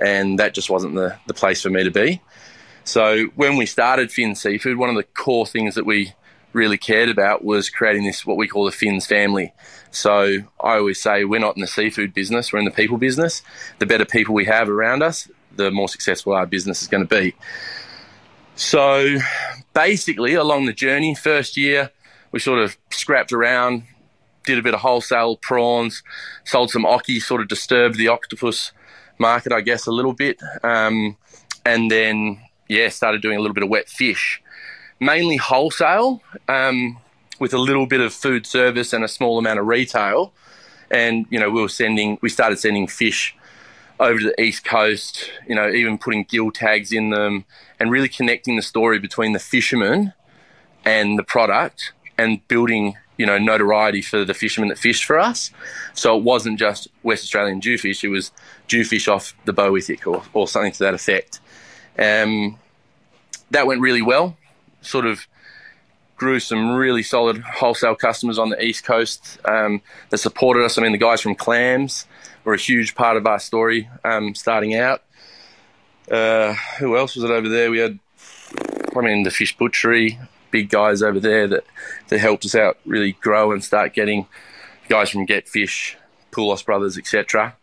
and 0.00 0.38
that 0.38 0.54
just 0.54 0.70
wasn't 0.70 0.94
the 0.94 1.16
the 1.26 1.34
place 1.34 1.62
for 1.62 1.70
me 1.70 1.82
to 1.82 1.90
be. 1.90 2.20
So 2.84 3.26
when 3.34 3.56
we 3.56 3.66
started 3.66 4.12
Finn 4.12 4.34
Seafood, 4.34 4.78
one 4.78 4.88
of 4.88 4.96
the 4.96 5.02
core 5.02 5.46
things 5.46 5.74
that 5.74 5.84
we 5.84 6.14
really 6.52 6.78
cared 6.78 7.08
about 7.08 7.44
was 7.44 7.68
creating 7.68 8.04
this 8.04 8.24
what 8.24 8.36
we 8.36 8.48
call 8.48 8.64
the 8.64 8.72
Finns 8.72 9.06
family. 9.06 9.52
So 9.90 10.38
I 10.60 10.76
always 10.76 11.00
say 11.00 11.24
we're 11.24 11.40
not 11.40 11.56
in 11.56 11.60
the 11.60 11.66
seafood 11.66 12.14
business, 12.14 12.52
we're 12.52 12.58
in 12.58 12.64
the 12.64 12.70
people 12.70 12.98
business. 12.98 13.42
The 13.78 13.86
better 13.86 14.04
people 14.04 14.34
we 14.34 14.44
have 14.44 14.68
around 14.68 15.02
us, 15.02 15.28
the 15.56 15.70
more 15.70 15.88
successful 15.88 16.32
our 16.32 16.46
business 16.46 16.82
is 16.82 16.88
going 16.88 17.06
to 17.06 17.14
be. 17.20 17.34
So 18.56 19.18
basically, 19.74 20.34
along 20.34 20.66
the 20.66 20.72
journey, 20.72 21.14
first 21.14 21.56
year, 21.56 21.90
we 22.32 22.40
sort 22.40 22.58
of 22.58 22.76
scrapped 22.90 23.32
around, 23.32 23.84
did 24.48 24.58
a 24.58 24.62
bit 24.62 24.74
of 24.74 24.80
wholesale 24.80 25.36
prawns, 25.36 26.02
sold 26.44 26.70
some 26.70 26.86
oki, 26.86 27.20
sort 27.20 27.42
of 27.42 27.48
disturbed 27.48 27.96
the 27.98 28.08
octopus 28.08 28.72
market, 29.18 29.52
I 29.52 29.60
guess, 29.60 29.86
a 29.86 29.92
little 29.92 30.14
bit. 30.14 30.40
Um, 30.62 31.16
and 31.66 31.90
then 31.90 32.40
yeah, 32.68 32.88
started 32.88 33.20
doing 33.20 33.36
a 33.36 33.40
little 33.40 33.54
bit 33.54 33.62
of 33.62 33.68
wet 33.68 33.88
fish, 33.88 34.42
mainly 35.00 35.36
wholesale, 35.36 36.22
um, 36.48 36.98
with 37.38 37.52
a 37.52 37.58
little 37.58 37.86
bit 37.86 38.00
of 38.00 38.12
food 38.12 38.46
service 38.46 38.92
and 38.92 39.04
a 39.04 39.08
small 39.08 39.38
amount 39.38 39.60
of 39.60 39.66
retail. 39.66 40.32
And 40.90 41.26
you 41.28 41.38
know, 41.38 41.50
we 41.50 41.60
were 41.60 41.68
sending, 41.68 42.18
we 42.22 42.30
started 42.30 42.58
sending 42.58 42.88
fish 42.88 43.36
over 44.00 44.18
to 44.18 44.24
the 44.24 44.42
east 44.42 44.64
coast. 44.64 45.30
You 45.46 45.56
know, 45.56 45.68
even 45.68 45.98
putting 45.98 46.24
gill 46.24 46.50
tags 46.50 46.90
in 46.90 47.10
them 47.10 47.44
and 47.78 47.90
really 47.90 48.08
connecting 48.08 48.56
the 48.56 48.62
story 48.62 48.98
between 48.98 49.34
the 49.34 49.38
fisherman 49.38 50.14
and 50.86 51.18
the 51.18 51.22
product 51.22 51.92
and 52.16 52.46
building 52.48 52.96
you 53.18 53.26
know 53.26 53.36
notoriety 53.36 54.00
for 54.00 54.24
the 54.24 54.32
fishermen 54.32 54.68
that 54.68 54.78
fished 54.78 55.04
for 55.04 55.18
us. 55.18 55.50
So 55.92 56.16
it 56.16 56.22
wasn't 56.22 56.58
just 56.58 56.88
West 57.02 57.24
Australian 57.24 57.60
jewfish; 57.60 58.02
it 58.02 58.08
was 58.08 58.30
jewfish 58.68 59.08
off 59.08 59.34
the 59.44 59.52
Beauwithick 59.52 60.06
or, 60.06 60.22
or 60.32 60.48
something 60.48 60.72
to 60.72 60.78
that 60.78 60.94
effect. 60.94 61.40
Um, 61.98 62.58
that 63.50 63.66
went 63.66 63.80
really 63.80 64.02
well. 64.02 64.36
Sort 64.80 65.04
of 65.04 65.26
grew 66.16 66.40
some 66.40 66.74
really 66.74 67.02
solid 67.02 67.38
wholesale 67.38 67.94
customers 67.94 68.38
on 68.38 68.50
the 68.50 68.62
east 68.62 68.84
coast 68.84 69.38
um, 69.44 69.80
that 70.10 70.18
supported 70.18 70.64
us. 70.64 70.78
I 70.78 70.82
mean, 70.82 70.92
the 70.92 70.98
guys 70.98 71.20
from 71.20 71.34
Clams 71.34 72.06
were 72.44 72.54
a 72.54 72.58
huge 72.58 72.94
part 72.94 73.16
of 73.16 73.26
our 73.26 73.38
story 73.38 73.88
um, 74.04 74.34
starting 74.34 74.74
out. 74.74 75.02
Uh, 76.10 76.54
who 76.78 76.96
else 76.96 77.14
was 77.14 77.24
it 77.24 77.30
over 77.30 77.48
there? 77.48 77.70
We 77.70 77.78
had, 77.78 77.98
I 78.96 79.00
mean, 79.00 79.22
the 79.22 79.30
fish 79.30 79.56
butchery, 79.56 80.18
big 80.50 80.68
guys 80.68 81.02
over 81.02 81.20
there 81.20 81.46
that, 81.46 81.64
that 82.08 82.18
helped 82.18 82.44
us 82.44 82.54
out 82.54 82.78
really 82.84 83.12
grow 83.12 83.52
and 83.52 83.62
start 83.62 83.94
getting 83.94 84.26
guys 84.88 85.10
from 85.10 85.24
Get 85.24 85.48
Fish, 85.48 85.96
Poulos 86.32 86.64
Brothers, 86.64 86.98
etc. 86.98 87.54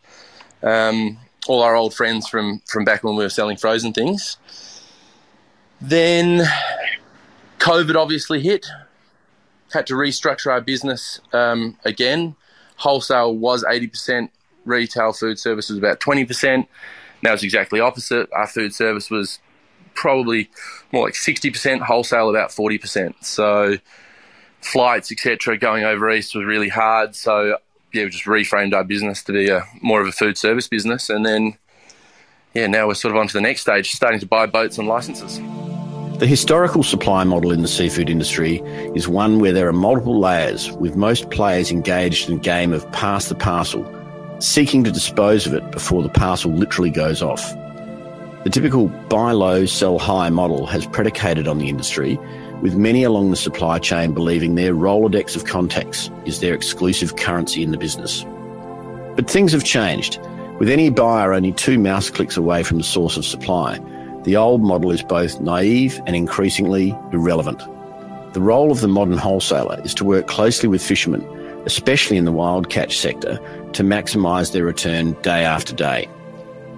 Um, 0.63 1.17
all 1.47 1.61
our 1.61 1.75
old 1.75 1.93
friends 1.93 2.27
from 2.27 2.61
from 2.65 2.85
back 2.85 3.03
when 3.03 3.15
we 3.15 3.23
were 3.23 3.29
selling 3.29 3.57
frozen 3.57 3.93
things. 3.93 4.37
Then 5.81 6.47
COVID 7.59 7.95
obviously 7.95 8.41
hit. 8.41 8.67
Had 9.73 9.87
to 9.87 9.93
restructure 9.95 10.51
our 10.51 10.61
business 10.61 11.19
um, 11.33 11.77
again. 11.83 12.35
Wholesale 12.77 13.35
was 13.35 13.63
eighty 13.69 13.87
percent. 13.87 14.31
Retail 14.63 15.13
food 15.13 15.37
service 15.37 15.69
was 15.69 15.77
about 15.77 15.99
twenty 15.99 16.25
percent. 16.25 16.67
Now 17.21 17.33
it's 17.33 17.43
exactly 17.43 17.79
opposite. 17.79 18.29
Our 18.33 18.47
food 18.47 18.73
service 18.73 19.09
was 19.09 19.39
probably 19.95 20.49
more 20.91 21.05
like 21.05 21.15
sixty 21.15 21.49
percent. 21.49 21.81
Wholesale 21.81 22.29
about 22.29 22.51
forty 22.51 22.77
percent. 22.77 23.15
So 23.25 23.77
flights 24.61 25.11
etc. 25.11 25.57
going 25.57 25.83
over 25.83 26.11
east 26.11 26.35
was 26.35 26.45
really 26.45 26.69
hard. 26.69 27.15
So 27.15 27.57
yeah, 27.93 28.03
we 28.03 28.09
just 28.09 28.25
reframed 28.25 28.73
our 28.73 28.83
business 28.83 29.23
to 29.23 29.31
be 29.31 29.49
a 29.49 29.63
more 29.81 30.01
of 30.01 30.07
a 30.07 30.11
food 30.11 30.37
service 30.37 30.67
business, 30.67 31.09
and 31.09 31.25
then 31.25 31.57
yeah, 32.53 32.67
now 32.67 32.87
we're 32.87 32.93
sort 32.93 33.13
of 33.13 33.19
on 33.19 33.27
to 33.27 33.33
the 33.33 33.41
next 33.41 33.61
stage, 33.61 33.91
starting 33.91 34.19
to 34.19 34.25
buy 34.25 34.45
boats 34.45 34.77
and 34.77 34.87
licenses. 34.87 35.39
The 36.19 36.25
historical 36.25 36.83
supply 36.83 37.25
model 37.25 37.51
in 37.51 37.61
the 37.61 37.67
seafood 37.67 38.09
industry 38.09 38.61
is 38.95 39.09
one 39.09 39.39
where 39.39 39.51
there 39.51 39.67
are 39.67 39.73
multiple 39.73 40.17
layers, 40.17 40.71
with 40.71 40.95
most 40.95 41.29
players 41.29 41.71
engaged 41.71 42.29
in 42.29 42.37
a 42.37 42.39
game 42.39 42.71
of 42.71 42.89
pass 42.93 43.27
the 43.27 43.35
parcel, 43.35 43.85
seeking 44.39 44.85
to 44.85 44.91
dispose 44.91 45.45
of 45.45 45.53
it 45.53 45.69
before 45.71 46.01
the 46.03 46.09
parcel 46.09 46.51
literally 46.51 46.89
goes 46.89 47.21
off. 47.21 47.53
The 48.45 48.51
typical 48.51 48.89
buy 49.09 49.31
low, 49.31 49.65
sell 49.65 49.97
high 49.97 50.29
model 50.29 50.67
has 50.67 50.85
predicated 50.85 51.47
on 51.47 51.57
the 51.57 51.67
industry 51.67 52.19
with 52.61 52.75
many 52.75 53.01
along 53.01 53.31
the 53.31 53.35
supply 53.35 53.79
chain 53.79 54.13
believing 54.13 54.53
their 54.53 54.75
Rolodex 54.75 55.35
of 55.35 55.45
contacts 55.45 56.11
is 56.25 56.41
their 56.41 56.53
exclusive 56.53 57.15
currency 57.15 57.63
in 57.63 57.71
the 57.71 57.77
business. 57.79 58.23
But 59.15 59.27
things 59.27 59.51
have 59.51 59.63
changed. 59.63 60.19
With 60.59 60.69
any 60.69 60.91
buyer 60.91 61.33
only 61.33 61.53
two 61.53 61.79
mouse 61.79 62.11
clicks 62.11 62.37
away 62.37 62.61
from 62.61 62.77
the 62.77 62.83
source 62.83 63.17
of 63.17 63.25
supply, 63.25 63.79
the 64.25 64.35
old 64.35 64.61
model 64.61 64.91
is 64.91 65.01
both 65.01 65.41
naive 65.41 65.99
and 66.05 66.15
increasingly 66.15 66.95
irrelevant. 67.11 67.63
The 68.33 68.41
role 68.41 68.71
of 68.71 68.81
the 68.81 68.87
modern 68.87 69.17
wholesaler 69.17 69.81
is 69.83 69.95
to 69.95 70.05
work 70.05 70.27
closely 70.27 70.69
with 70.69 70.83
fishermen, 70.83 71.23
especially 71.65 72.17
in 72.17 72.25
the 72.25 72.31
wild 72.31 72.69
catch 72.69 72.99
sector, 72.99 73.39
to 73.73 73.81
maximise 73.81 74.51
their 74.51 74.65
return 74.65 75.13
day 75.23 75.43
after 75.43 75.73
day. 75.73 76.07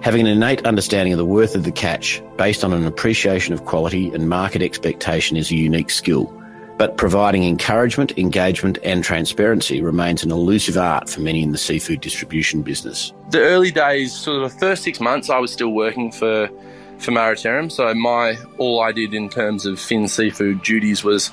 Having 0.00 0.20
an 0.22 0.26
innate 0.28 0.64
understanding 0.64 1.12
of 1.12 1.18
the 1.18 1.24
worth 1.24 1.56
of 1.56 1.64
the 1.64 1.72
catch 1.72 2.22
based 2.36 2.62
on 2.62 2.72
an 2.72 2.86
appreciation 2.86 3.52
of 3.52 3.64
quality 3.64 4.12
and 4.14 4.28
market 4.28 4.62
expectation 4.62 5.36
is 5.36 5.50
a 5.50 5.56
unique 5.56 5.90
skill. 5.90 6.32
But 6.76 6.96
providing 6.96 7.42
encouragement, 7.42 8.16
engagement, 8.16 8.78
and 8.84 9.02
transparency 9.02 9.82
remains 9.82 10.22
an 10.22 10.30
elusive 10.30 10.76
art 10.76 11.10
for 11.10 11.20
many 11.20 11.42
in 11.42 11.50
the 11.50 11.58
seafood 11.58 12.00
distribution 12.00 12.62
business. 12.62 13.12
The 13.30 13.40
early 13.40 13.72
days, 13.72 14.14
sort 14.14 14.40
of 14.40 14.52
the 14.52 14.58
first 14.60 14.84
six 14.84 15.00
months, 15.00 15.28
I 15.28 15.38
was 15.38 15.52
still 15.52 15.70
working 15.70 16.12
for 16.12 16.48
for 16.98 17.10
Mareterram. 17.10 17.70
So 17.70 17.92
my 17.94 18.38
all 18.58 18.80
I 18.80 18.92
did 18.92 19.14
in 19.14 19.28
terms 19.28 19.66
of 19.66 19.80
Finn 19.80 20.06
seafood 20.06 20.62
duties 20.62 21.02
was 21.02 21.32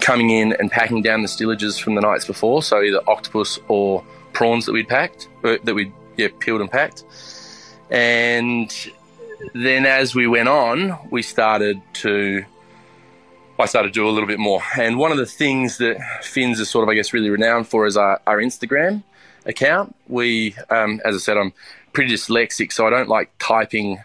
coming 0.00 0.30
in 0.30 0.54
and 0.58 0.70
packing 0.70 1.02
down 1.02 1.22
the 1.22 1.28
stillages 1.28 1.80
from 1.80 1.94
the 1.94 2.00
nights 2.00 2.24
before. 2.24 2.64
So 2.64 2.82
either 2.82 3.00
octopus 3.08 3.60
or 3.68 4.04
prawns 4.32 4.66
that 4.66 4.72
we'd 4.72 4.88
packed, 4.88 5.28
uh, 5.44 5.58
that 5.62 5.74
we'd 5.76 5.92
yeah 6.16 6.28
peeled 6.40 6.60
and 6.60 6.70
packed. 6.70 7.04
And 7.92 8.74
then 9.54 9.86
as 9.86 10.14
we 10.14 10.26
went 10.26 10.48
on, 10.48 10.98
we 11.10 11.22
started 11.22 11.80
to 11.94 12.44
I 13.58 13.66
started 13.66 13.88
to 13.88 13.94
do 13.94 14.08
a 14.08 14.10
little 14.10 14.26
bit 14.26 14.40
more. 14.40 14.60
And 14.76 14.98
one 14.98 15.12
of 15.12 15.18
the 15.18 15.26
things 15.26 15.78
that 15.78 16.24
Finn's 16.24 16.58
is 16.58 16.68
sort 16.68 16.82
of, 16.82 16.88
I 16.88 16.94
guess, 16.94 17.12
really 17.12 17.30
renowned 17.30 17.68
for 17.68 17.86
is 17.86 17.96
our, 17.96 18.20
our 18.26 18.38
Instagram 18.38 19.04
account. 19.46 19.94
We, 20.08 20.56
um, 20.68 21.00
as 21.04 21.14
I 21.14 21.18
said, 21.18 21.36
I'm 21.36 21.52
pretty 21.92 22.12
dyslexic, 22.12 22.72
so 22.72 22.88
I 22.88 22.90
don't 22.90 23.08
like 23.08 23.30
typing 23.38 24.02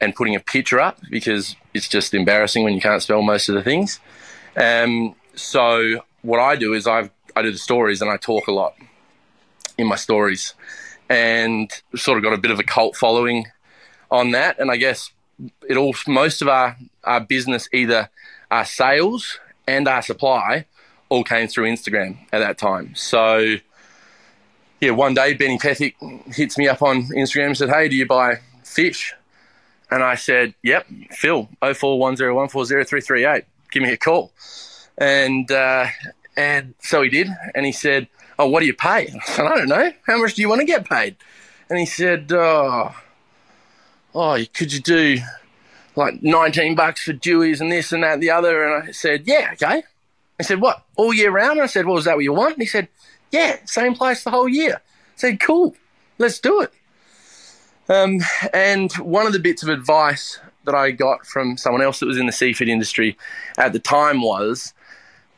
and 0.00 0.14
putting 0.14 0.36
a 0.36 0.40
picture 0.40 0.78
up 0.78 1.00
because 1.10 1.56
it's 1.74 1.88
just 1.88 2.14
embarrassing 2.14 2.62
when 2.62 2.74
you 2.74 2.80
can't 2.80 3.02
spell 3.02 3.22
most 3.22 3.48
of 3.48 3.56
the 3.56 3.62
things. 3.62 3.98
Um, 4.56 5.16
so 5.34 6.02
what 6.22 6.38
I 6.38 6.54
do 6.54 6.72
is 6.72 6.86
I 6.86 7.10
I 7.34 7.42
do 7.42 7.50
the 7.50 7.58
stories 7.58 8.02
and 8.02 8.10
I 8.10 8.16
talk 8.18 8.46
a 8.46 8.52
lot 8.52 8.74
in 9.78 9.86
my 9.86 9.96
stories, 9.96 10.54
and 11.10 11.70
sort 11.96 12.16
of 12.16 12.24
got 12.24 12.32
a 12.32 12.38
bit 12.38 12.52
of 12.52 12.58
a 12.58 12.62
cult 12.62 12.96
following 12.96 13.46
on 14.10 14.30
that. 14.30 14.58
And 14.58 14.70
I 14.70 14.76
guess 14.76 15.10
it 15.68 15.76
all 15.76 15.94
most 16.06 16.40
of 16.40 16.48
our 16.48 16.76
our 17.04 17.20
business 17.20 17.68
either 17.72 18.08
our 18.50 18.64
sales 18.64 19.38
and 19.66 19.88
our 19.88 20.02
supply 20.02 20.66
all 21.08 21.24
came 21.24 21.48
through 21.48 21.66
Instagram 21.66 22.18
at 22.32 22.38
that 22.38 22.56
time. 22.56 22.94
So, 22.94 23.56
yeah, 24.80 24.90
one 24.92 25.14
day 25.14 25.34
Benny 25.34 25.58
Pethick 25.58 25.94
hits 26.34 26.56
me 26.56 26.68
up 26.68 26.82
on 26.82 27.02
Instagram 27.08 27.46
and 27.46 27.56
said, 27.56 27.68
Hey, 27.68 27.88
do 27.88 27.96
you 27.96 28.06
buy 28.06 28.40
fish? 28.64 29.12
And 29.90 30.02
I 30.02 30.14
said, 30.14 30.54
Yep, 30.62 30.86
Phil, 31.10 31.48
0410140338. 31.62 33.44
Give 33.72 33.82
me 33.82 33.92
a 33.92 33.96
call. 33.96 34.32
And, 34.96 35.50
uh, 35.50 35.86
and 36.36 36.74
so 36.80 37.02
he 37.02 37.10
did. 37.10 37.28
And 37.54 37.66
he 37.66 37.72
said, 37.72 38.08
Oh, 38.40 38.46
what 38.46 38.60
do 38.60 38.66
you 38.66 38.74
pay? 38.74 39.08
I 39.08 39.18
said, 39.26 39.44
I 39.44 39.54
don't 39.54 39.68
know. 39.68 39.92
How 40.06 40.16
much 40.16 40.34
do 40.34 40.40
you 40.40 40.48
want 40.48 40.60
to 40.60 40.66
get 40.66 40.88
paid? 40.88 41.16
And 41.68 41.78
he 41.78 41.84
said, 41.84 42.32
Oh, 42.32 42.94
oh 44.14 44.44
could 44.54 44.72
you 44.72 44.80
do 44.80 45.18
like 45.94 46.22
19 46.22 46.74
bucks 46.74 47.02
for 47.02 47.12
Dewey's 47.12 47.60
and 47.60 47.70
this 47.70 47.92
and 47.92 48.02
that 48.02 48.14
and 48.14 48.22
the 48.22 48.30
other. 48.30 48.64
And 48.64 48.88
I 48.88 48.92
said, 48.92 49.26
yeah, 49.26 49.50
okay. 49.52 49.82
He 50.38 50.44
said, 50.44 50.60
what, 50.60 50.84
all 50.96 51.12
year 51.12 51.30
round? 51.30 51.52
And 51.52 51.62
I 51.62 51.66
said, 51.66 51.84
well, 51.84 51.98
is 51.98 52.06
that 52.06 52.16
what 52.16 52.24
you 52.24 52.32
want? 52.32 52.54
And 52.54 52.62
he 52.62 52.66
said, 52.66 52.88
yeah, 53.30 53.58
same 53.66 53.94
place 53.94 54.24
the 54.24 54.30
whole 54.30 54.48
year. 54.48 54.76
I 54.76 55.16
said, 55.16 55.40
cool, 55.40 55.76
let's 56.18 56.40
do 56.40 56.62
it. 56.62 56.72
Um, 57.90 58.20
and 58.54 58.90
one 58.94 59.26
of 59.26 59.34
the 59.34 59.38
bits 59.38 59.62
of 59.62 59.68
advice 59.68 60.40
that 60.64 60.74
I 60.74 60.92
got 60.92 61.26
from 61.26 61.58
someone 61.58 61.82
else 61.82 62.00
that 62.00 62.06
was 62.06 62.16
in 62.16 62.26
the 62.26 62.32
seafood 62.32 62.68
industry 62.68 63.18
at 63.58 63.74
the 63.74 63.78
time 63.78 64.22
was 64.22 64.72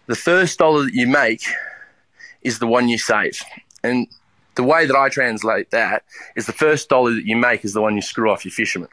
the 0.06 0.14
first 0.14 0.59
dollar 0.59 0.85
that 0.85 0.94
you 0.94 1.09
make 1.09 1.42
is 2.42 2.58
the 2.58 2.66
one 2.66 2.88
you 2.88 2.99
save. 2.99 3.40
And 3.82 4.06
the 4.54 4.62
way 4.62 4.87
that 4.87 4.96
I 4.96 5.08
translate 5.08 5.70
that 5.70 6.04
is 6.37 6.46
the 6.46 6.52
first 6.52 6.88
dollar 6.88 7.12
that 7.14 7.26
you 7.26 7.37
make 7.37 7.64
is 7.64 7.72
the 7.72 7.80
one 7.80 7.96
you 7.96 8.02
screw 8.02 8.30
off 8.30 8.44
your 8.44 8.52
fishermen 8.52 8.88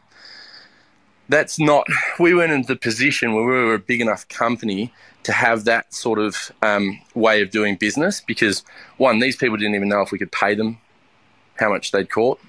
that's 1.30 1.60
not 1.60 1.88
we 2.20 2.34
weren't 2.34 2.52
in 2.52 2.64
the 2.64 2.76
position 2.76 3.34
where 3.34 3.46
we 3.46 3.52
were 3.52 3.76
a 3.76 3.80
big 3.80 4.02
enough 4.02 4.28
company 4.28 4.92
to 5.24 5.32
have 5.32 5.66
that 5.66 5.94
sort 5.94 6.18
of 6.20 6.52
um, 6.62 7.00
way 7.14 7.42
of 7.42 7.52
doing 7.52 7.76
business 7.76 8.22
because 8.22 8.64
one 8.98 9.20
these 9.20 9.36
people 9.36 9.56
didn't 9.56 9.76
even 9.76 9.88
know 9.88 10.02
if 10.02 10.12
we 10.12 10.18
could 10.18 10.32
pay 10.32 10.56
them 10.56 10.78
how 11.58 11.70
much 11.70 11.92
they'd 11.92 12.10
caught. 12.10 12.40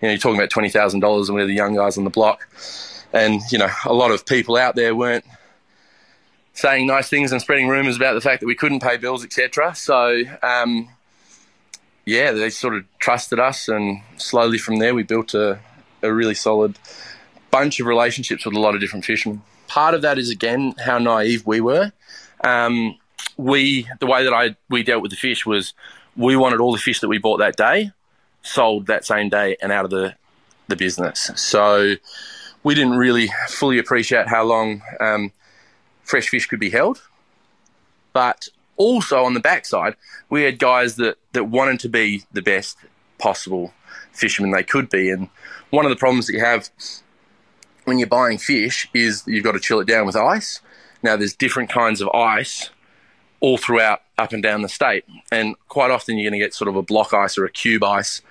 You 0.00 0.08
know 0.08 0.12
you're 0.12 0.18
talking 0.18 0.38
about 0.38 0.50
$20000 0.50 1.26
and 1.26 1.34
we're 1.34 1.46
the 1.46 1.54
young 1.54 1.74
guys 1.74 1.98
on 1.98 2.04
the 2.04 2.10
block. 2.10 2.48
And 3.12 3.40
you 3.50 3.58
know 3.58 3.68
a 3.84 3.92
lot 3.92 4.10
of 4.10 4.24
people 4.26 4.56
out 4.56 4.74
there 4.74 4.96
weren't 4.96 5.24
saying 6.54 6.86
nice 6.86 7.08
things 7.08 7.32
and 7.32 7.40
spreading 7.40 7.68
rumors 7.68 7.96
about 7.96 8.14
the 8.14 8.20
fact 8.20 8.40
that 8.40 8.46
we 8.46 8.54
couldn't 8.54 8.80
pay 8.80 8.96
bills 8.96 9.24
etc 9.24 9.74
so 9.74 10.22
um, 10.42 10.88
yeah 12.04 12.32
they 12.32 12.50
sort 12.50 12.74
of 12.74 12.84
trusted 12.98 13.38
us 13.38 13.68
and 13.68 14.00
slowly 14.16 14.58
from 14.58 14.78
there 14.78 14.94
we 14.94 15.02
built 15.02 15.34
a, 15.34 15.58
a 16.02 16.12
really 16.12 16.34
solid 16.34 16.78
bunch 17.54 17.78
of 17.78 17.86
relationships 17.86 18.44
with 18.44 18.56
a 18.56 18.58
lot 18.58 18.74
of 18.74 18.80
different 18.80 19.04
fishermen. 19.04 19.40
Part 19.68 19.94
of 19.94 20.02
that 20.02 20.18
is 20.18 20.28
again 20.28 20.74
how 20.84 20.98
naive 20.98 21.46
we 21.46 21.60
were. 21.60 21.92
Um, 22.42 22.98
we 23.36 23.88
the 24.00 24.06
way 24.06 24.24
that 24.24 24.32
I 24.32 24.56
we 24.68 24.82
dealt 24.82 25.02
with 25.02 25.12
the 25.12 25.16
fish 25.16 25.46
was 25.46 25.72
we 26.16 26.34
wanted 26.34 26.58
all 26.58 26.72
the 26.72 26.78
fish 26.78 26.98
that 26.98 27.08
we 27.08 27.18
bought 27.18 27.38
that 27.38 27.56
day 27.56 27.92
sold 28.42 28.86
that 28.88 29.04
same 29.04 29.28
day 29.28 29.56
and 29.62 29.70
out 29.70 29.84
of 29.84 29.92
the 29.92 30.16
the 30.66 30.74
business. 30.74 31.30
So 31.36 31.94
we 32.64 32.74
didn't 32.74 32.96
really 32.96 33.30
fully 33.48 33.78
appreciate 33.78 34.26
how 34.26 34.42
long 34.42 34.82
um, 34.98 35.30
fresh 36.04 36.28
fish 36.28 36.46
could 36.46 36.60
be 36.60 36.70
held. 36.70 37.02
But 38.12 38.48
also 38.76 39.24
on 39.24 39.34
the 39.34 39.40
backside, 39.40 39.96
we 40.30 40.42
had 40.42 40.58
guys 40.58 40.96
that, 40.96 41.16
that 41.32 41.44
wanted 41.44 41.80
to 41.80 41.88
be 41.88 42.24
the 42.32 42.42
best 42.42 42.78
possible 43.18 43.72
fishermen 44.12 44.52
they 44.52 44.62
could 44.62 44.88
be. 44.88 45.10
And 45.10 45.28
one 45.70 45.84
of 45.84 45.90
the 45.90 45.96
problems 45.96 46.26
that 46.26 46.34
you 46.34 46.40
have 46.40 46.70
when 47.84 47.98
you're 47.98 48.08
buying 48.08 48.38
fish 48.38 48.88
is 48.94 49.22
you've 49.26 49.44
got 49.44 49.52
to 49.52 49.60
chill 49.60 49.80
it 49.80 49.88
down 49.88 50.06
with 50.06 50.16
ice. 50.16 50.60
Now, 51.02 51.16
there's 51.16 51.34
different 51.34 51.70
kinds 51.70 52.00
of 52.00 52.08
ice 52.10 52.70
all 53.40 53.58
throughout 53.58 54.02
up 54.16 54.32
and 54.32 54.42
down 54.42 54.62
the 54.62 54.68
state, 54.68 55.04
and 55.30 55.54
quite 55.68 55.90
often 55.90 56.16
you're 56.16 56.30
going 56.30 56.40
to 56.40 56.44
get 56.44 56.54
sort 56.54 56.68
of 56.68 56.76
a 56.76 56.82
block 56.82 57.12
ice 57.12 57.36
or 57.36 57.44
a 57.44 57.50
cube 57.50 57.84
ice 57.84 58.22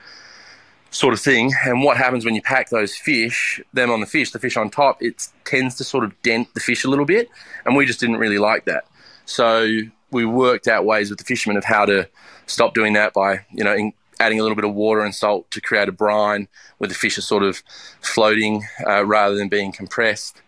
sort 0.94 1.14
of 1.14 1.20
thing. 1.20 1.52
And 1.66 1.84
what 1.84 1.98
happens 1.98 2.24
when 2.24 2.36
you 2.36 2.42
pack 2.42 2.70
those 2.70 2.96
fish, 2.96 3.62
them 3.74 3.92
on 3.92 4.00
the 4.00 4.06
fish, 4.06 4.32
the 4.32 4.40
fish 4.40 4.56
on 4.56 4.70
top, 4.70 5.02
it 5.02 5.28
tends 5.44 5.76
to 5.76 5.84
sort 5.84 6.04
of 6.04 6.22
dent 6.22 6.54
the 6.54 6.60
fish 6.60 6.86
a 6.86 6.90
little 6.90 7.06
bit, 7.06 7.30
and 7.66 7.76
we 7.76 7.86
just 7.86 8.00
didn't 8.00 8.18
really 8.18 8.38
like 8.38 8.66
that. 8.66 8.86
So 9.26 9.68
we 10.12 10.26
worked 10.26 10.68
out 10.68 10.86
ways 10.86 11.10
with 11.10 11.20
the 11.20 11.26
fishermen 11.26 11.58
of 11.58 11.64
how 11.64 11.86
to 11.86 12.08
stop 12.46 12.74
doing 12.74 12.94
that 12.94 13.14
by, 13.14 13.46
you 13.52 13.64
know, 13.64 13.92
adding 14.20 14.40
a 14.40 14.44
little 14.44 14.56
bit 14.56 14.66
of 14.66 14.74
water 14.74 15.02
and 15.02 15.14
salt 15.16 15.50
to 15.52 15.60
create 15.60 15.90
a 15.90 15.92
brine 15.92 16.48
where 16.78 16.88
the 16.88 16.94
fish 16.94 17.18
are 17.18 17.22
sort 17.22 17.44
of 17.44 17.64
floating 18.02 18.64
uh, 18.88 19.04
rather 19.06 19.36
than 19.36 19.50
being 19.50 19.72
compressed. 19.72 20.42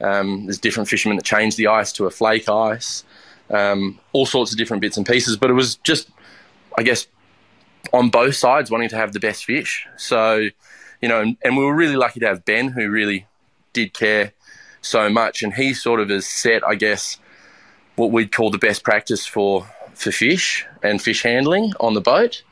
Um, 0.00 0.46
there's 0.46 0.58
different 0.58 0.88
fishermen 0.88 1.16
that 1.16 1.24
change 1.24 1.54
the 1.54 1.68
ice 1.68 1.92
to 1.92 2.06
a 2.06 2.10
flake 2.10 2.48
ice, 2.48 3.04
um, 3.50 4.00
all 4.12 4.26
sorts 4.26 4.50
of 4.50 4.58
different 4.58 4.80
bits 4.80 4.96
and 4.96 5.06
pieces. 5.06 5.36
But 5.36 5.50
it 5.50 5.54
was 5.54 5.76
just, 5.76 6.10
I 6.76 6.82
guess, 6.82 7.06
on 7.92 8.08
both 8.08 8.34
sides 8.34 8.70
wanting 8.70 8.88
to 8.90 8.96
have 8.96 9.12
the 9.12 9.20
best 9.20 9.44
fish. 9.44 9.86
So, 9.96 10.48
you 11.00 11.08
know, 11.08 11.20
and, 11.20 11.36
and 11.42 11.56
we 11.56 11.64
were 11.64 11.74
really 11.74 11.96
lucky 11.96 12.20
to 12.20 12.26
have 12.26 12.44
Ben 12.44 12.68
who 12.68 12.88
really 12.88 13.26
did 13.72 13.92
care 13.92 14.32
so 14.80 15.08
much. 15.10 15.42
And 15.42 15.54
he 15.54 15.74
sort 15.74 16.00
of 16.00 16.08
has 16.08 16.26
set, 16.26 16.66
I 16.66 16.74
guess, 16.74 17.18
what 17.96 18.10
we'd 18.10 18.32
call 18.32 18.50
the 18.50 18.58
best 18.58 18.82
practice 18.82 19.26
for, 19.26 19.66
for 19.94 20.10
fish 20.10 20.66
and 20.82 21.00
fish 21.00 21.22
handling 21.22 21.72
on 21.80 21.94
the 21.94 22.00
boat. 22.00 22.42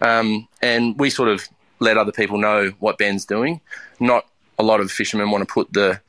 Um, 0.00 0.48
and 0.62 0.98
we 0.98 1.10
sort 1.10 1.28
of 1.28 1.48
let 1.80 1.96
other 1.96 2.12
people 2.12 2.38
know 2.38 2.72
what 2.78 2.98
Ben's 2.98 3.24
doing. 3.24 3.60
Not 4.00 4.26
a 4.58 4.62
lot 4.62 4.80
of 4.80 4.90
fishermen 4.90 5.30
want 5.30 5.46
to 5.46 5.52
put 5.52 5.72
the 5.72 6.00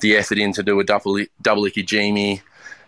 the 0.00 0.16
effort 0.16 0.38
in 0.38 0.52
to 0.52 0.62
do 0.62 0.78
a 0.80 0.84
double 0.84 1.24
double 1.40 1.62
ikejime, 1.62 2.40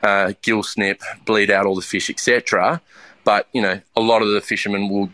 uh, 0.02 0.32
gill 0.42 0.62
snip, 0.62 1.00
bleed 1.24 1.50
out 1.50 1.66
all 1.66 1.74
the 1.74 1.82
fish, 1.82 2.10
etc. 2.10 2.80
But 3.24 3.48
you 3.52 3.62
know, 3.62 3.80
a 3.94 4.00
lot 4.00 4.22
of 4.22 4.28
the 4.28 4.40
fishermen 4.40 4.88
will 4.88 5.10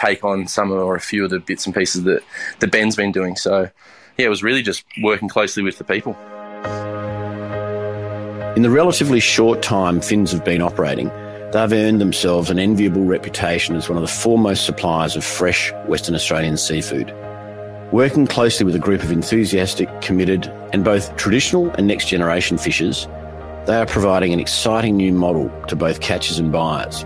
take 0.00 0.24
on 0.24 0.46
some 0.46 0.72
or 0.72 0.94
a 0.96 1.00
few 1.00 1.24
of 1.24 1.30
the 1.30 1.40
bits 1.40 1.66
and 1.66 1.74
pieces 1.74 2.04
that 2.04 2.22
that 2.60 2.70
Ben's 2.70 2.96
been 2.96 3.12
doing. 3.12 3.36
So 3.36 3.70
yeah, 4.16 4.26
it 4.26 4.30
was 4.30 4.42
really 4.42 4.62
just 4.62 4.84
working 5.02 5.28
closely 5.28 5.62
with 5.62 5.78
the 5.78 5.84
people. 5.84 6.16
In 8.56 8.62
the 8.62 8.70
relatively 8.70 9.20
short 9.20 9.62
time 9.62 10.00
Finns 10.00 10.32
have 10.32 10.44
been 10.44 10.60
operating, 10.60 11.10
They've 11.52 11.72
earned 11.72 12.00
themselves 12.00 12.48
an 12.48 12.60
enviable 12.60 13.02
reputation 13.02 13.74
as 13.74 13.88
one 13.88 13.98
of 13.98 14.02
the 14.02 14.08
foremost 14.08 14.64
suppliers 14.64 15.16
of 15.16 15.24
fresh 15.24 15.72
Western 15.86 16.14
Australian 16.14 16.56
seafood. 16.56 17.12
Working 17.90 18.28
closely 18.28 18.64
with 18.64 18.76
a 18.76 18.78
group 18.78 19.02
of 19.02 19.10
enthusiastic, 19.10 19.88
committed, 20.00 20.46
and 20.72 20.84
both 20.84 21.16
traditional 21.16 21.70
and 21.70 21.88
next 21.88 22.06
generation 22.06 22.56
fishers, 22.56 23.08
they 23.66 23.74
are 23.74 23.86
providing 23.86 24.32
an 24.32 24.38
exciting 24.38 24.96
new 24.96 25.12
model 25.12 25.50
to 25.66 25.74
both 25.74 26.00
catchers 26.00 26.38
and 26.38 26.52
buyers. 26.52 27.04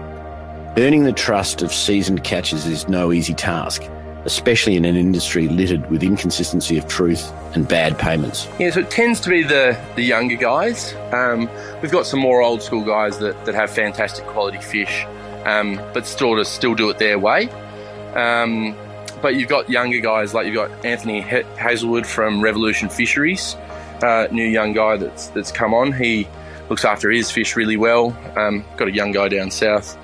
Earning 0.76 1.04
the 1.04 1.12
trust 1.12 1.62
of 1.62 1.72
seasoned 1.72 2.24
catchers 2.24 2.66
is 2.66 2.88
no 2.88 3.12
easy 3.12 3.32
task, 3.32 3.80
especially 4.24 4.74
in 4.74 4.84
an 4.84 4.96
industry 4.96 5.46
littered 5.46 5.88
with 5.88 6.02
inconsistency 6.02 6.76
of 6.76 6.88
truth 6.88 7.32
and 7.54 7.68
bad 7.68 7.96
payments? 7.96 8.48
Yeah, 8.58 8.70
so 8.70 8.80
it 8.80 8.90
tends 8.90 9.20
to 9.20 9.30
be 9.30 9.44
the, 9.44 9.78
the 9.94 10.02
younger 10.02 10.34
guys. 10.34 10.92
Um, 11.12 11.48
we've 11.80 11.92
got 11.92 12.06
some 12.06 12.18
more 12.18 12.42
old 12.42 12.60
school 12.60 12.82
guys 12.82 13.20
that, 13.20 13.44
that 13.44 13.54
have 13.54 13.70
fantastic 13.70 14.26
quality 14.26 14.58
fish, 14.58 15.04
um, 15.44 15.76
but 15.94 16.08
still 16.08 16.34
to 16.34 16.44
still 16.44 16.74
do 16.74 16.90
it 16.90 16.98
their 16.98 17.20
way. 17.20 17.48
Um, 18.14 18.74
but 19.22 19.36
you've 19.36 19.48
got 19.48 19.70
younger 19.70 20.00
guys 20.00 20.34
like 20.34 20.44
you've 20.44 20.56
got 20.56 20.72
Anthony 20.84 21.20
Hazelwood 21.20 22.04
from 22.04 22.40
Revolution 22.40 22.88
Fisheries, 22.88 23.54
uh, 24.02 24.26
new 24.32 24.44
young 24.44 24.72
guy 24.72 24.96
that's 24.96 25.28
that's 25.28 25.52
come 25.52 25.72
on. 25.72 25.92
He 25.92 26.26
looks 26.68 26.84
after 26.84 27.12
his 27.12 27.30
fish 27.30 27.54
really 27.54 27.76
well. 27.76 28.16
Um, 28.36 28.64
got 28.76 28.88
a 28.88 28.92
young 28.92 29.12
guy 29.12 29.28
down 29.28 29.52
south, 29.52 29.96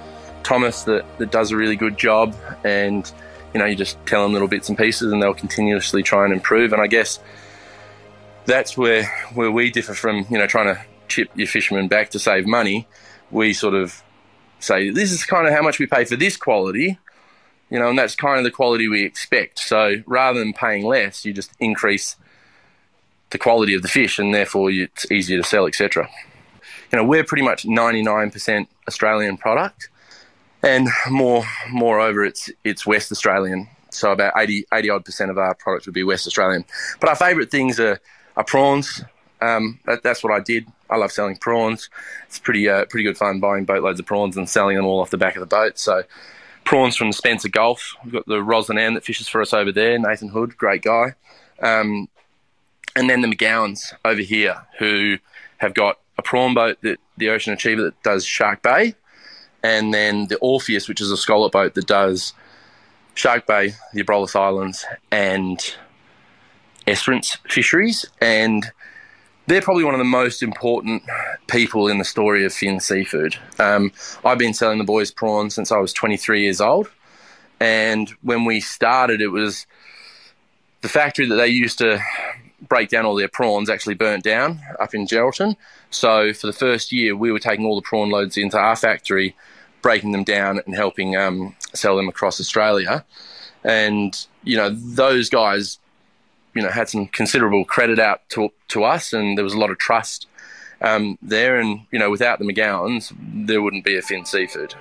Thomas, 0.43 0.85
that, 0.85 1.05
that 1.19 1.31
does 1.31 1.51
a 1.51 1.57
really 1.57 1.77
good 1.77 1.99
job. 1.99 2.35
And, 2.65 3.11
you 3.55 3.61
know, 3.61 3.67
you 3.67 3.77
just 3.77 3.99
tell 4.07 4.23
them 4.23 4.33
little 4.33 4.49
bits 4.49 4.69
and 4.69 4.77
pieces 4.77 5.13
and 5.13 5.23
they'll 5.23 5.35
continuously 5.35 6.03
try 6.03 6.25
and 6.25 6.33
improve. 6.33 6.73
And 6.73 6.83
I 6.83 6.87
guess 6.87 7.19
that's 8.47 8.77
where, 8.77 9.05
where 9.35 9.51
we 9.51 9.71
differ 9.71 9.95
from, 9.95 10.27
you 10.31 10.39
know, 10.39 10.47
trying 10.47 10.75
to 10.75 10.81
chip 11.09 11.31
your 11.35 11.47
fishermen 11.47 11.89
back 11.89 12.11
to 12.11 12.19
save 12.19 12.47
money. 12.47 12.87
We 13.31 13.53
sort 13.53 13.75
of 13.75 14.03
say, 14.59 14.91
this 14.91 15.13
is 15.13 15.25
kind 15.25 15.47
of 15.47 15.53
how 15.53 15.63
much 15.63 15.79
we 15.79 15.87
pay 15.87 16.05
for 16.05 16.17
this 16.17 16.37
quality, 16.37 16.99
you 17.71 17.79
know, 17.79 17.89
and 17.89 17.99
that's 17.99 18.15
kind 18.15 18.39
of 18.39 18.45
the 18.45 18.51
quality 18.51 18.89
we 18.89 19.05
expect. 19.05 19.59
So 19.59 20.03
rather 20.07 20.39
than 20.39 20.53
paying 20.53 20.85
less, 20.85 21.25
you 21.25 21.33
just 21.33 21.53
increase 21.61 22.17
the 23.31 23.39
quality 23.39 23.75
of 23.75 23.83
the 23.83 23.89
fish 23.89 24.19
and 24.19 24.35
therefore 24.35 24.71
it's 24.71 25.11
easier 25.11 25.41
to 25.41 25.45
sell, 25.45 25.67
etc 25.67 26.09
you 26.93 26.99
know, 26.99 27.05
we're 27.05 27.25
pretty 27.25 27.45
much 27.45 27.65
99% 27.65 28.67
Australian 28.89 29.37
product, 29.37 29.89
and 30.63 30.89
more, 31.09 31.45
moreover, 31.71 32.25
it's 32.25 32.51
it's 32.65 32.87
West 32.87 33.11
Australian. 33.13 33.69
So 33.91 34.13
about 34.13 34.35
80, 34.37 34.67
80 34.73 34.91
odd 34.91 35.05
percent 35.05 35.31
of 35.31 35.39
our 35.39 35.55
product 35.55 35.87
would 35.87 35.95
be 35.95 36.05
West 36.05 36.27
Australian. 36.27 36.65
But 37.01 37.09
our 37.09 37.17
favourite 37.17 37.51
things 37.51 37.81
are, 37.81 38.01
are 38.37 38.45
prawns. 38.45 39.03
Um, 39.41 39.81
that, 39.87 40.03
that's 40.03 40.23
what 40.23 40.33
I 40.33 40.41
did. 40.41 40.67
I 40.89 40.97
love 40.97 41.13
selling 41.13 41.37
prawns. 41.37 41.89
It's 42.27 42.39
pretty 42.39 42.69
uh, 42.69 42.85
pretty 42.87 43.05
good 43.05 43.17
fun 43.17 43.41
buying 43.41 43.65
boatloads 43.65 44.01
of 44.01 44.07
prawns 44.07 44.37
and 44.37 44.49
selling 44.49 44.77
them 44.77 44.87
all 44.87 45.01
off 45.01 45.11
the 45.11 45.19
back 45.19 45.37
of 45.37 45.41
the 45.41 45.47
boat. 45.47 45.79
So 45.79 46.03
prawns 46.65 46.97
from 46.97 47.13
Spencer 47.13 47.49
Gulf. 47.49 47.97
We've 48.05 48.13
got 48.13 48.27
the 48.27 48.43
Roslyn 48.43 48.79
Ann 48.79 48.95
that 48.95 49.05
fishes 49.05 49.29
for 49.29 49.41
us 49.41 49.53
over 49.53 49.73
there. 49.73 49.99
Nathan 49.99 50.29
Hood, 50.29 50.57
great 50.57 50.83
guy. 50.83 51.15
Um, 51.61 52.09
and 52.97 53.09
then 53.09 53.21
the 53.21 53.29
McGowans 53.29 53.93
over 54.05 54.21
here 54.21 54.67
who 54.79 55.19
have 55.59 55.75
got 55.75 55.99
a 56.19 56.23
prawn 56.23 56.55
boat 56.55 56.79
that 56.83 56.99
the 57.17 57.31
Ocean 57.31 57.53
Achiever 57.53 57.83
that 57.83 58.03
does 58.03 58.25
Shark 58.25 58.63
Bay, 58.63 58.95
and 59.63 59.93
then 59.93 60.27
the 60.27 60.39
Orpheus, 60.39 60.89
which 60.89 61.01
is 61.01 61.11
a 61.11 61.17
scallop 61.17 61.53
boat 61.53 61.75
that 61.75 61.87
does 61.87 62.33
Shark 63.15 63.47
Bay, 63.47 63.75
the 63.93 64.03
Abrolhos 64.03 64.37
Islands, 64.37 64.85
and 65.11 65.59
Esperance 66.87 67.37
fisheries. 67.49 68.07
And 68.21 68.71
they're 69.47 69.63
probably 69.63 69.85
one 69.85 69.95
of 69.95 69.99
the 69.99 70.05
most 70.05 70.43
important 70.43 71.03
people 71.49 71.89
in 71.89 71.99
the 71.99 72.05
story 72.05 72.45
of 72.45 72.53
Finn 72.53 72.81
Seafood. 72.81 73.37
Um, 73.59 73.93
I've 74.25 74.39
been 74.39 74.55
selling 74.55 74.79
the 74.79 74.85
boys 74.85 75.11
prawns 75.11 75.55
since 75.55 75.73
I 75.73 75.79
was 75.79 75.93
23 75.93 76.43
years 76.43 76.61
old. 76.61 76.91
And 77.59 78.09
when 78.23 78.45
we 78.45 78.61
started, 78.61 79.21
it 79.21 79.29
was 79.29 79.67
the 80.81 80.89
factory 80.89 81.27
that 81.27 81.35
they 81.35 81.49
used 81.49 81.79
to 81.79 82.01
break 82.69 82.89
down 82.89 83.05
all 83.05 83.17
their 83.17 83.29
prawns 83.29 83.71
actually 83.71 83.95
burnt 83.95 84.23
down 84.25 84.61
up 84.79 84.95
in 84.95 85.07
Geraldton. 85.07 85.57
So 85.91 86.33
for 86.33 86.47
the 86.47 86.53
first 86.53 86.93
year, 86.93 87.17
we 87.17 87.33
were 87.33 87.39
taking 87.39 87.67
all 87.67 87.77
the 87.77 87.83
prawn 87.83 88.11
loads 88.11 88.37
into 88.37 88.59
our 88.59 88.77
factory, 88.77 89.35
breaking 89.83 90.13
them 90.13 90.25
down 90.25 90.61
and 90.65 90.75
helping 90.75 91.17
um, 91.17 91.55
sell 91.75 91.97
them 91.97 92.09
across 92.09 92.41
Australia. 92.41 93.05
And 93.65 94.15
you 94.43 94.57
know 94.57 94.71
those 94.71 95.29
guys, 95.29 95.79
you 96.55 96.63
know, 96.63 96.71
had 96.71 96.89
some 96.89 97.07
considerable 97.07 97.65
credit 97.65 97.99
out 97.99 98.29
to 98.31 98.51
to 98.69 98.85
us, 98.85 99.13
and 99.13 99.37
there 99.37 99.45
was 99.45 99.55
a 99.55 99.59
lot 99.59 99.71
of 99.71 99.79
trust 99.79 100.27
um, 100.81 101.19
there. 101.21 101.59
And 101.59 101.81
you 101.91 101.99
know, 101.99 102.11
without 102.11 102.39
the 102.39 102.45
McGowans, 102.45 103.13
there 103.47 103.63
wouldn't 103.63 103.85
be 103.85 103.97
a 103.97 104.03
Finn 104.03 104.25
Seafood. 104.25 104.75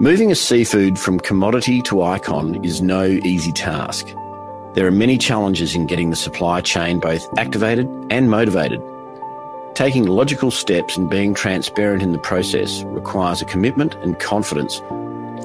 Moving 0.00 0.30
a 0.30 0.36
seafood 0.36 0.96
from 0.96 1.18
commodity 1.18 1.82
to 1.82 2.02
icon 2.02 2.64
is 2.64 2.80
no 2.80 3.04
easy 3.04 3.50
task. 3.50 4.06
There 4.74 4.86
are 4.86 4.92
many 4.92 5.18
challenges 5.18 5.74
in 5.74 5.86
getting 5.86 6.10
the 6.10 6.16
supply 6.16 6.60
chain 6.60 7.00
both 7.00 7.26
activated 7.36 7.88
and 8.08 8.30
motivated. 8.30 8.80
Taking 9.78 10.08
logical 10.08 10.50
steps 10.50 10.96
and 10.96 11.08
being 11.08 11.34
transparent 11.34 12.02
in 12.02 12.10
the 12.10 12.18
process 12.18 12.82
requires 12.82 13.40
a 13.40 13.44
commitment 13.44 13.94
and 14.02 14.18
confidence, 14.18 14.80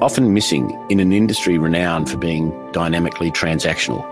often 0.02 0.34
missing 0.34 0.76
in 0.88 0.98
an 0.98 1.12
industry 1.12 1.56
renowned 1.56 2.10
for 2.10 2.16
being 2.16 2.50
dynamically 2.72 3.30
transactional. 3.30 4.02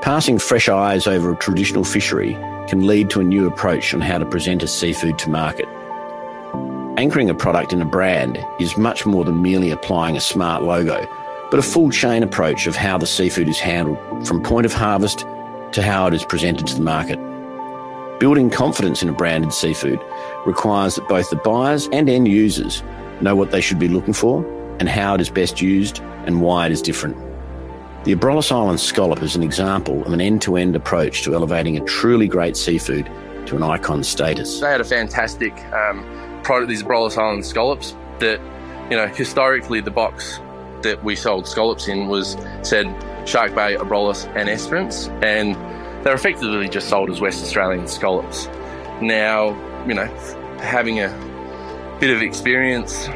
Passing 0.00 0.38
fresh 0.38 0.68
eyes 0.68 1.08
over 1.08 1.32
a 1.32 1.36
traditional 1.38 1.82
fishery 1.82 2.34
can 2.68 2.86
lead 2.86 3.10
to 3.10 3.18
a 3.18 3.24
new 3.24 3.48
approach 3.48 3.92
on 3.94 4.00
how 4.00 4.16
to 4.16 4.24
present 4.24 4.62
a 4.62 4.68
seafood 4.68 5.18
to 5.18 5.28
market. 5.28 5.66
Anchoring 6.96 7.30
a 7.30 7.34
product 7.34 7.72
in 7.72 7.82
a 7.82 7.84
brand 7.84 8.38
is 8.60 8.76
much 8.76 9.04
more 9.04 9.24
than 9.24 9.42
merely 9.42 9.72
applying 9.72 10.16
a 10.16 10.20
smart 10.20 10.62
logo 10.62 11.04
but 11.50 11.58
a 11.58 11.62
full 11.62 11.90
chain 11.90 12.22
approach 12.22 12.68
of 12.68 12.76
how 12.76 12.96
the 12.96 13.06
seafood 13.06 13.48
is 13.48 13.58
handled 13.58 13.98
from 14.24 14.40
point 14.40 14.66
of 14.66 14.72
harvest 14.72 15.26
to 15.72 15.82
how 15.82 16.06
it 16.06 16.14
is 16.14 16.24
presented 16.24 16.68
to 16.68 16.76
the 16.76 16.80
market. 16.80 17.18
Building 18.18 18.50
confidence 18.50 19.00
in 19.00 19.08
a 19.08 19.12
branded 19.12 19.52
seafood 19.52 20.00
requires 20.44 20.96
that 20.96 21.06
both 21.06 21.30
the 21.30 21.36
buyers 21.36 21.88
and 21.92 22.08
end 22.08 22.26
users 22.26 22.82
know 23.20 23.36
what 23.36 23.52
they 23.52 23.60
should 23.60 23.78
be 23.78 23.86
looking 23.86 24.12
for 24.12 24.44
and 24.80 24.88
how 24.88 25.14
it 25.14 25.20
is 25.20 25.30
best 25.30 25.60
used 25.60 26.00
and 26.26 26.42
why 26.42 26.66
it 26.66 26.72
is 26.72 26.82
different. 26.82 27.16
The 28.04 28.16
Abrolhos 28.16 28.50
Island 28.50 28.80
scallop 28.80 29.22
is 29.22 29.36
an 29.36 29.44
example 29.44 30.04
of 30.04 30.12
an 30.12 30.20
end-to-end 30.20 30.74
approach 30.74 31.22
to 31.22 31.34
elevating 31.34 31.76
a 31.76 31.84
truly 31.84 32.26
great 32.26 32.56
seafood 32.56 33.08
to 33.46 33.56
an 33.56 33.62
icon 33.62 34.02
status. 34.02 34.60
They 34.60 34.70
had 34.70 34.80
a 34.80 34.84
fantastic 34.84 35.52
um, 35.72 36.04
product, 36.42 36.70
these 36.70 36.82
Abrolhos 36.82 37.16
Island 37.16 37.46
scallops, 37.46 37.94
that, 38.18 38.40
you 38.90 38.96
know, 38.96 39.06
historically 39.06 39.80
the 39.80 39.92
box 39.92 40.40
that 40.82 41.02
we 41.04 41.14
sold 41.14 41.46
scallops 41.46 41.86
in 41.86 42.08
was 42.08 42.36
said 42.62 42.86
Shark 43.28 43.54
Bay, 43.54 43.76
Abrolhos, 43.76 44.26
and 44.34 44.48
Esperance, 44.48 45.08
and 45.22 45.56
they're 46.08 46.14
effectively 46.14 46.70
just 46.70 46.88
sold 46.88 47.10
as 47.10 47.20
West 47.20 47.42
Australian 47.42 47.86
scallops. 47.86 48.46
Now, 49.02 49.50
you 49.86 49.92
know, 49.92 50.06
having 50.58 51.00
a 51.00 51.10
bit 52.00 52.08
of 52.08 52.22
experience 52.22 53.10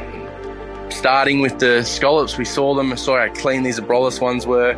starting 0.89 1.41
with 1.41 1.57
the 1.57 1.83
scallops, 1.83 2.37
we 2.37 2.45
saw 2.45 2.75
them, 2.75 2.95
saw 2.95 3.17
how 3.17 3.33
clean 3.33 3.63
these 3.63 3.79
Abrolhos 3.79 4.21
ones 4.21 4.45
were. 4.45 4.77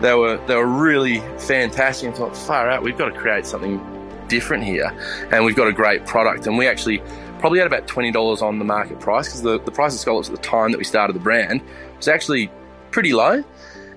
They 0.00 0.14
were 0.14 0.38
they 0.46 0.54
were 0.54 0.66
really 0.66 1.18
fantastic. 1.36 2.08
And 2.08 2.16
thought, 2.16 2.34
far 2.34 2.70
out, 2.70 2.82
we've 2.82 2.96
got 2.96 3.12
to 3.12 3.20
create 3.20 3.44
something 3.44 3.78
different 4.26 4.64
here, 4.64 4.90
and 5.30 5.44
we've 5.44 5.54
got 5.54 5.68
a 5.68 5.72
great 5.74 6.06
product. 6.06 6.46
And 6.46 6.56
we 6.56 6.66
actually 6.66 7.02
probably 7.40 7.58
had 7.58 7.66
about 7.66 7.86
twenty 7.86 8.10
dollars 8.10 8.40
on 8.40 8.58
the 8.58 8.64
market 8.64 9.00
price 9.00 9.28
because 9.28 9.42
the, 9.42 9.60
the 9.60 9.70
price 9.70 9.92
of 9.92 10.00
scallops 10.00 10.30
at 10.30 10.34
the 10.34 10.40
time 10.40 10.72
that 10.72 10.78
we 10.78 10.84
started 10.84 11.12
the 11.14 11.20
brand 11.20 11.60
was 11.98 12.08
actually 12.08 12.50
pretty 12.90 13.12
low. 13.12 13.44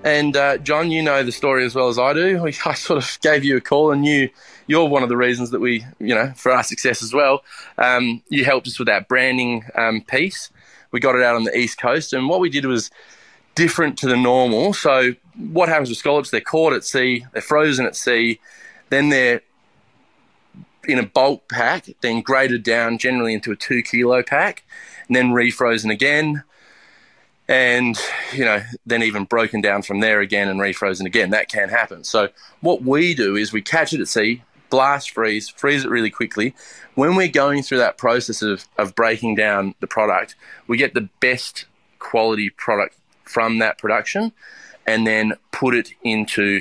And 0.04 0.36
uh, 0.36 0.58
John, 0.58 0.90
you 0.90 1.02
know 1.02 1.22
the 1.22 1.32
story 1.32 1.64
as 1.64 1.74
well 1.74 1.88
as 1.88 1.98
I 1.98 2.12
do. 2.12 2.46
I 2.66 2.74
sort 2.74 3.02
of 3.02 3.18
gave 3.22 3.42
you 3.42 3.56
a 3.56 3.60
call, 3.60 3.90
and 3.90 4.04
you 4.04 4.28
you're 4.66 4.88
one 4.88 5.02
of 5.02 5.08
the 5.08 5.16
reasons 5.16 5.50
that 5.50 5.60
we, 5.60 5.84
you 5.98 6.14
know, 6.14 6.32
for 6.36 6.52
our 6.52 6.62
success 6.62 7.02
as 7.02 7.12
well. 7.12 7.42
Um, 7.78 8.22
you 8.28 8.44
helped 8.44 8.66
us 8.68 8.78
with 8.78 8.86
that 8.86 9.08
branding 9.08 9.64
um, 9.74 10.02
piece. 10.02 10.50
We 10.90 11.00
got 11.00 11.16
it 11.16 11.22
out 11.22 11.34
on 11.34 11.44
the 11.44 11.56
east 11.56 11.78
coast, 11.78 12.12
and 12.12 12.28
what 12.28 12.40
we 12.40 12.50
did 12.50 12.66
was 12.66 12.90
different 13.54 13.96
to 13.98 14.06
the 14.06 14.16
normal. 14.16 14.74
So 14.74 15.14
what 15.36 15.68
happens 15.70 15.88
with 15.88 15.98
scallops? 15.98 16.30
They're 16.30 16.40
caught 16.40 16.74
at 16.74 16.84
sea, 16.84 17.26
they're 17.32 17.42
frozen 17.42 17.86
at 17.86 17.96
sea, 17.96 18.40
then 18.90 19.08
they're 19.08 19.40
in 20.86 20.98
a 20.98 21.06
bulk 21.06 21.48
pack, 21.48 21.88
then 22.02 22.20
graded 22.20 22.62
down 22.62 22.98
generally 22.98 23.32
into 23.32 23.52
a 23.52 23.56
two 23.56 23.82
kilo 23.82 24.22
pack, 24.22 24.64
and 25.08 25.16
then 25.16 25.30
refrozen 25.30 25.90
again 25.90 26.44
and 27.48 27.98
you 28.32 28.44
know 28.44 28.62
then 28.86 29.02
even 29.02 29.24
broken 29.24 29.60
down 29.60 29.82
from 29.82 30.00
there 30.00 30.20
again 30.20 30.48
and 30.48 30.60
refrozen 30.60 31.06
again. 31.06 31.30
That 31.30 31.48
can 31.48 31.68
happen. 31.68 32.04
So 32.04 32.28
what 32.60 32.82
we 32.82 33.14
do 33.14 33.36
is 33.36 33.52
we 33.52 33.62
catch 33.62 33.92
it 33.92 34.00
at 34.00 34.08
sea 34.08 34.42
blast 34.70 35.10
freeze 35.10 35.48
freeze 35.48 35.84
it 35.84 35.90
really 35.90 36.10
quickly. 36.10 36.54
When 36.94 37.16
we're 37.16 37.28
going 37.28 37.62
through 37.62 37.78
that 37.78 37.98
process 37.98 38.40
of, 38.40 38.66
of 38.78 38.94
breaking 38.94 39.34
down 39.34 39.74
the 39.80 39.86
product 39.86 40.36
we 40.66 40.76
get 40.76 40.94
the 40.94 41.08
best 41.20 41.66
quality 41.98 42.50
product 42.50 42.96
from 43.24 43.58
that 43.58 43.78
production 43.78 44.32
and 44.86 45.06
then 45.06 45.34
put 45.52 45.74
it 45.74 45.90
into 46.02 46.60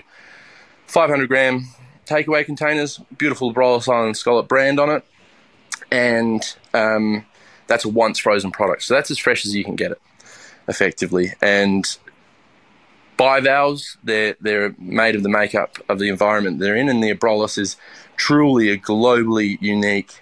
500 0.87 1.27
gram 1.27 1.67
takeaway 2.05 2.45
containers 2.45 2.99
beautiful 3.17 3.53
Abrolhos 3.53 3.91
Island 3.91 4.17
scallop 4.17 4.47
brand 4.47 4.79
on 4.79 4.89
it 4.89 5.05
and 5.91 6.55
um, 6.73 7.25
that's 7.67 7.85
a 7.85 7.89
once 7.89 8.19
frozen 8.19 8.51
product. 8.51 8.83
So 8.83 8.93
that's 8.93 9.11
as 9.11 9.17
fresh 9.17 9.45
as 9.45 9.55
you 9.55 9.63
can 9.63 9.75
get 9.75 9.91
it 9.91 10.01
effectively. 10.67 11.33
And 11.41 11.85
bivalves, 13.17 13.97
they're 14.03 14.35
they're 14.41 14.75
made 14.77 15.15
of 15.15 15.23
the 15.23 15.29
makeup 15.29 15.77
of 15.89 15.99
the 15.99 16.09
environment 16.09 16.59
they're 16.59 16.75
in, 16.75 16.89
and 16.89 17.03
the 17.03 17.13
Abrolhos 17.13 17.57
is 17.57 17.77
truly 18.15 18.69
a 18.69 18.77
globally 18.77 19.57
unique 19.61 20.21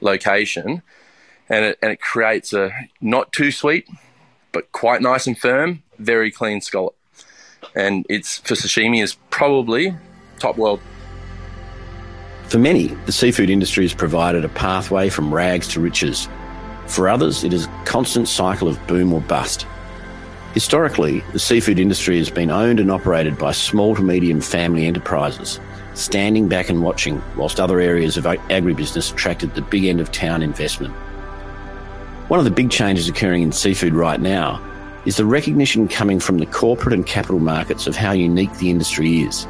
location, 0.00 0.82
and 1.48 1.64
it 1.64 1.78
and 1.82 1.92
it 1.92 2.00
creates 2.00 2.52
a 2.52 2.70
not 3.00 3.32
too 3.32 3.50
sweet 3.50 3.86
but 4.52 4.70
quite 4.72 5.02
nice 5.02 5.26
and 5.26 5.36
firm, 5.36 5.82
very 5.98 6.30
clean 6.30 6.60
scallop. 6.60 6.94
And 7.74 8.06
it's 8.08 8.38
for 8.38 8.54
sashimi 8.54 9.02
is 9.02 9.16
probably 9.30 9.96
top 10.38 10.56
world. 10.58 10.80
For 12.48 12.58
many, 12.58 12.88
the 13.06 13.12
seafood 13.12 13.48
industry 13.48 13.84
has 13.84 13.94
provided 13.94 14.44
a 14.44 14.48
pathway 14.50 15.08
from 15.08 15.32
rags 15.32 15.66
to 15.68 15.80
riches. 15.80 16.28
For 16.86 17.08
others, 17.08 17.44
it 17.44 17.54
is 17.54 17.64
a 17.64 17.82
constant 17.86 18.28
cycle 18.28 18.68
of 18.68 18.84
boom 18.86 19.12
or 19.12 19.22
bust. 19.22 19.66
Historically, 20.54 21.20
the 21.32 21.38
seafood 21.38 21.78
industry 21.78 22.18
has 22.18 22.28
been 22.28 22.50
owned 22.50 22.78
and 22.78 22.90
operated 22.90 23.38
by 23.38 23.52
small 23.52 23.96
to 23.96 24.02
medium 24.02 24.40
family 24.40 24.86
enterprises, 24.86 25.58
standing 25.94 26.46
back 26.46 26.68
and 26.68 26.82
watching 26.82 27.22
whilst 27.36 27.58
other 27.58 27.80
areas 27.80 28.18
of 28.18 28.24
agribusiness 28.24 29.12
attracted 29.12 29.54
the 29.54 29.62
big 29.62 29.86
end 29.86 29.98
of 29.98 30.12
town 30.12 30.42
investment. 30.42 30.92
One 32.28 32.38
of 32.38 32.44
the 32.44 32.50
big 32.50 32.70
changes 32.70 33.08
occurring 33.08 33.42
in 33.42 33.52
seafood 33.52 33.94
right 33.94 34.20
now 34.20 34.60
is 35.06 35.16
the 35.16 35.24
recognition 35.24 35.88
coming 35.88 36.20
from 36.20 36.38
the 36.38 36.46
corporate 36.46 36.94
and 36.94 37.06
capital 37.06 37.40
markets 37.40 37.86
of 37.86 37.96
how 37.96 38.12
unique 38.12 38.52
the 38.58 38.70
industry 38.70 39.22
is. 39.22 39.46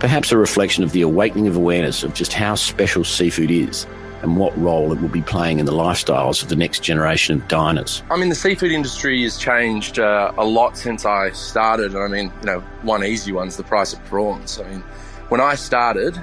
Perhaps 0.00 0.32
a 0.32 0.36
reflection 0.36 0.82
of 0.82 0.90
the 0.90 1.02
awakening 1.02 1.46
of 1.46 1.56
awareness 1.56 2.02
of 2.02 2.14
just 2.14 2.32
how 2.32 2.56
special 2.56 3.04
seafood 3.04 3.50
is 3.52 3.86
and 4.22 4.36
what 4.36 4.56
role 4.56 4.92
it 4.92 5.00
will 5.00 5.08
be 5.08 5.22
playing 5.22 5.58
in 5.58 5.66
the 5.66 5.72
lifestyles 5.72 6.42
of 6.42 6.48
the 6.48 6.56
next 6.56 6.82
generation 6.82 7.40
of 7.40 7.48
diners. 7.48 8.02
I 8.10 8.16
mean, 8.16 8.28
the 8.28 8.34
seafood 8.34 8.70
industry 8.70 9.22
has 9.24 9.36
changed 9.36 9.98
uh, 9.98 10.32
a 10.38 10.44
lot 10.44 10.78
since 10.78 11.04
I 11.04 11.32
started. 11.32 11.96
I 11.96 12.06
mean, 12.06 12.32
you 12.40 12.46
know, 12.46 12.60
one 12.82 13.04
easy 13.04 13.32
one's 13.32 13.56
the 13.56 13.64
price 13.64 13.92
of 13.92 14.02
prawns. 14.04 14.60
I 14.60 14.68
mean, 14.68 14.80
when 15.28 15.40
I 15.40 15.56
started, 15.56 16.20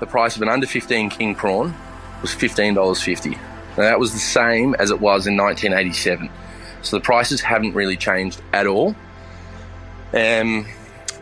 the 0.00 0.06
price 0.06 0.36
of 0.36 0.42
an 0.42 0.48
under 0.48 0.66
15 0.66 1.10
king 1.10 1.34
prawn 1.34 1.74
was 2.22 2.30
$15.50. 2.30 3.32
Now, 3.32 3.38
that 3.76 3.98
was 3.98 4.12
the 4.12 4.18
same 4.18 4.74
as 4.78 4.90
it 4.90 5.00
was 5.00 5.26
in 5.26 5.36
1987. 5.36 6.30
So 6.82 6.96
the 6.96 7.02
prices 7.02 7.40
haven't 7.40 7.74
really 7.74 7.96
changed 7.96 8.40
at 8.52 8.66
all. 8.66 8.94
Um, 10.12 10.66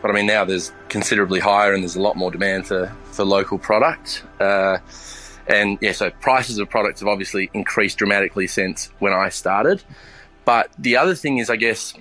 but 0.02 0.10
I 0.10 0.14
mean, 0.14 0.26
now 0.26 0.44
there's 0.44 0.72
considerably 0.88 1.40
higher 1.40 1.72
and 1.72 1.82
there's 1.82 1.96
a 1.96 2.00
lot 2.02 2.16
more 2.16 2.30
demand 2.30 2.66
for, 2.66 2.94
for 3.04 3.24
local 3.24 3.58
product. 3.58 4.24
Uh, 4.38 4.78
and 5.46 5.78
yeah, 5.80 5.92
so 5.92 6.10
prices 6.10 6.58
of 6.58 6.70
products 6.70 7.00
have 7.00 7.08
obviously 7.08 7.50
increased 7.54 7.98
dramatically 7.98 8.46
since 8.46 8.90
when 8.98 9.12
I 9.12 9.28
started. 9.28 9.82
But 10.44 10.70
the 10.78 10.96
other 10.96 11.14
thing 11.14 11.38
is, 11.38 11.50
I 11.50 11.56
guess, 11.56 11.94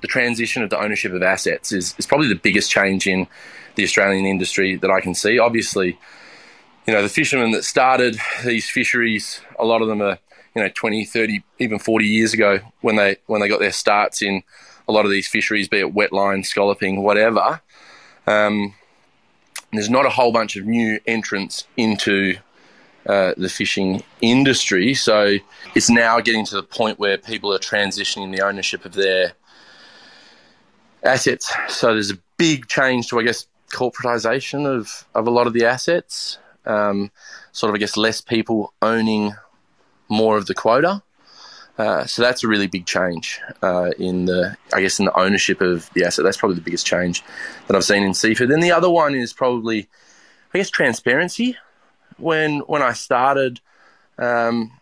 the 0.00 0.08
transition 0.08 0.62
of 0.62 0.70
the 0.70 0.78
ownership 0.78 1.12
of 1.12 1.22
assets 1.22 1.72
is, 1.72 1.94
is 1.98 2.06
probably 2.06 2.28
the 2.28 2.34
biggest 2.34 2.70
change 2.70 3.06
in 3.06 3.26
the 3.74 3.84
Australian 3.84 4.26
industry 4.26 4.76
that 4.76 4.90
I 4.90 5.00
can 5.00 5.14
see. 5.14 5.38
Obviously, 5.38 5.98
you 6.86 6.92
know, 6.92 7.02
the 7.02 7.08
fishermen 7.08 7.52
that 7.52 7.64
started 7.64 8.18
these 8.44 8.68
fisheries, 8.70 9.40
a 9.58 9.64
lot 9.64 9.82
of 9.82 9.88
them 9.88 10.00
are, 10.00 10.18
you 10.54 10.62
know, 10.62 10.68
20, 10.68 11.04
30, 11.04 11.42
even 11.58 11.78
40 11.78 12.06
years 12.06 12.32
ago 12.32 12.60
when 12.80 12.96
they 12.96 13.16
when 13.26 13.40
they 13.40 13.48
got 13.48 13.60
their 13.60 13.72
starts 13.72 14.22
in 14.22 14.42
a 14.88 14.92
lot 14.92 15.04
of 15.04 15.10
these 15.10 15.28
fisheries, 15.28 15.68
be 15.68 15.80
it 15.80 15.94
wetline, 15.94 16.46
scalloping, 16.46 17.02
whatever. 17.02 17.60
Um, 18.26 18.74
there's 19.72 19.90
not 19.90 20.06
a 20.06 20.10
whole 20.10 20.32
bunch 20.32 20.56
of 20.56 20.64
new 20.64 21.00
entrants 21.06 21.66
into 21.76 22.36
uh, 23.08 23.34
the 23.36 23.48
fishing 23.48 24.02
industry. 24.20 24.94
So 24.94 25.36
it's 25.74 25.90
now 25.90 26.20
getting 26.20 26.44
to 26.46 26.56
the 26.56 26.62
point 26.62 26.98
where 26.98 27.18
people 27.18 27.52
are 27.52 27.58
transitioning 27.58 28.34
the 28.34 28.44
ownership 28.44 28.84
of 28.84 28.94
their 28.94 29.32
assets. 31.02 31.52
So 31.68 31.92
there's 31.94 32.10
a 32.10 32.18
big 32.36 32.66
change 32.66 33.08
to, 33.08 33.20
I 33.20 33.22
guess, 33.22 33.46
corporatization 33.70 34.66
of, 34.66 35.06
of 35.14 35.26
a 35.26 35.30
lot 35.30 35.46
of 35.46 35.52
the 35.52 35.64
assets 35.64 36.38
um, 36.66 37.10
sort 37.52 37.70
of, 37.70 37.74
I 37.74 37.78
guess, 37.78 37.96
less 37.96 38.20
people 38.20 38.74
owning 38.82 39.34
more 40.08 40.36
of 40.36 40.46
the 40.46 40.54
quota. 40.54 41.02
Uh, 41.78 42.06
so 42.06 42.22
that's 42.22 42.42
a 42.42 42.48
really 42.48 42.66
big 42.66 42.86
change 42.86 43.40
uh, 43.62 43.90
in 43.98 44.24
the, 44.24 44.56
I 44.72 44.80
guess, 44.80 44.98
in 44.98 45.04
the 45.04 45.18
ownership 45.18 45.60
of 45.60 45.90
the 45.92 46.04
asset. 46.04 46.24
That's 46.24 46.38
probably 46.38 46.56
the 46.56 46.62
biggest 46.62 46.86
change 46.86 47.22
that 47.66 47.76
I've 47.76 47.84
seen 47.84 48.02
in 48.02 48.14
seafood. 48.14 48.50
Then 48.50 48.60
the 48.60 48.72
other 48.72 48.90
one 48.90 49.14
is 49.14 49.32
probably, 49.32 49.88
I 50.54 50.58
guess, 50.58 50.70
transparency. 50.70 51.56
When 52.18 52.60
when 52.60 52.82
I 52.82 52.92
started, 52.92 53.60
um, 54.18 54.72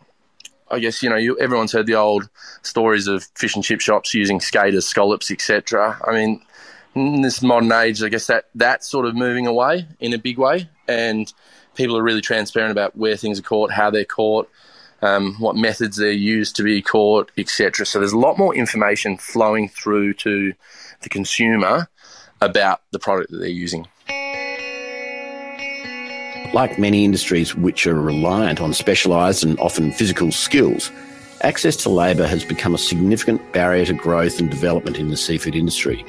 I 0.69 0.79
guess 0.79 1.03
you 1.03 1.09
know 1.09 1.17
you, 1.17 1.37
everyone's 1.39 1.71
heard 1.71 1.87
the 1.87 1.95
old 1.95 2.29
stories 2.61 3.07
of 3.07 3.23
fish 3.35 3.55
and 3.55 3.63
chip 3.63 3.81
shops 3.81 4.13
using 4.13 4.39
skaters, 4.39 4.87
scallops, 4.87 5.31
etc. 5.31 5.99
I 6.05 6.13
mean, 6.13 6.41
in 6.95 7.21
this 7.21 7.41
modern 7.41 7.71
age, 7.71 8.01
I 8.01 8.09
guess 8.09 8.27
that 8.27 8.45
that's 8.55 8.89
sort 8.89 9.05
of 9.05 9.15
moving 9.15 9.47
away 9.47 9.87
in 9.99 10.13
a 10.13 10.17
big 10.17 10.37
way, 10.37 10.69
and 10.87 11.31
people 11.75 11.97
are 11.97 12.03
really 12.03 12.21
transparent 12.21 12.71
about 12.71 12.95
where 12.95 13.17
things 13.17 13.39
are 13.39 13.43
caught, 13.43 13.71
how 13.71 13.89
they're 13.89 14.05
caught, 14.05 14.49
um, 15.01 15.35
what 15.39 15.55
methods 15.55 15.97
they're 15.97 16.11
used 16.11 16.55
to 16.55 16.63
be 16.63 16.81
caught, 16.81 17.31
etc. 17.37 17.85
So 17.85 17.99
there's 17.99 18.13
a 18.13 18.17
lot 18.17 18.37
more 18.37 18.55
information 18.55 19.17
flowing 19.17 19.69
through 19.69 20.13
to 20.15 20.53
the 21.01 21.09
consumer 21.09 21.89
about 22.41 22.81
the 22.91 22.99
product 22.99 23.31
that 23.31 23.37
they're 23.37 23.47
using. 23.47 23.87
Like 26.53 26.79
many 26.79 27.03
industries 27.03 27.55
which 27.55 27.85
are 27.85 27.99
reliant 27.99 28.61
on 28.61 28.73
specialised 28.73 29.43
and 29.43 29.59
often 29.59 29.91
physical 29.91 30.31
skills, 30.31 30.91
access 31.41 31.75
to 31.77 31.89
labour 31.89 32.27
has 32.27 32.45
become 32.45 32.73
a 32.73 32.77
significant 32.77 33.51
barrier 33.51 33.85
to 33.85 33.93
growth 33.93 34.39
and 34.39 34.49
development 34.49 34.97
in 34.97 35.09
the 35.09 35.17
seafood 35.17 35.55
industry. 35.55 36.05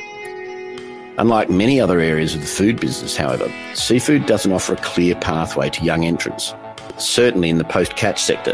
Unlike 1.19 1.51
many 1.51 1.81
other 1.81 1.99
areas 1.99 2.35
of 2.35 2.43
the 2.43 2.47
food 2.47 2.79
business, 2.79 3.17
however, 3.17 3.51
seafood 3.75 4.27
doesn't 4.27 4.53
offer 4.53 4.75
a 4.75 4.83
clear 4.83 5.15
pathway 5.17 5.71
to 5.71 5.85
young 5.85 6.05
entrants. 6.05 6.55
Certainly 6.99 7.51
in 7.51 7.59
the 7.59 7.65
post 7.65 7.97
catch 7.97 8.23
sector, 8.23 8.53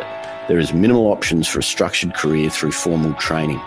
there 0.49 0.59
is 0.59 0.73
minimal 0.73 1.09
options 1.09 1.49
for 1.49 1.59
a 1.59 1.63
structured 1.63 2.15
career 2.15 2.51
through 2.51 2.73
formal 2.73 3.13
training. 3.15 3.61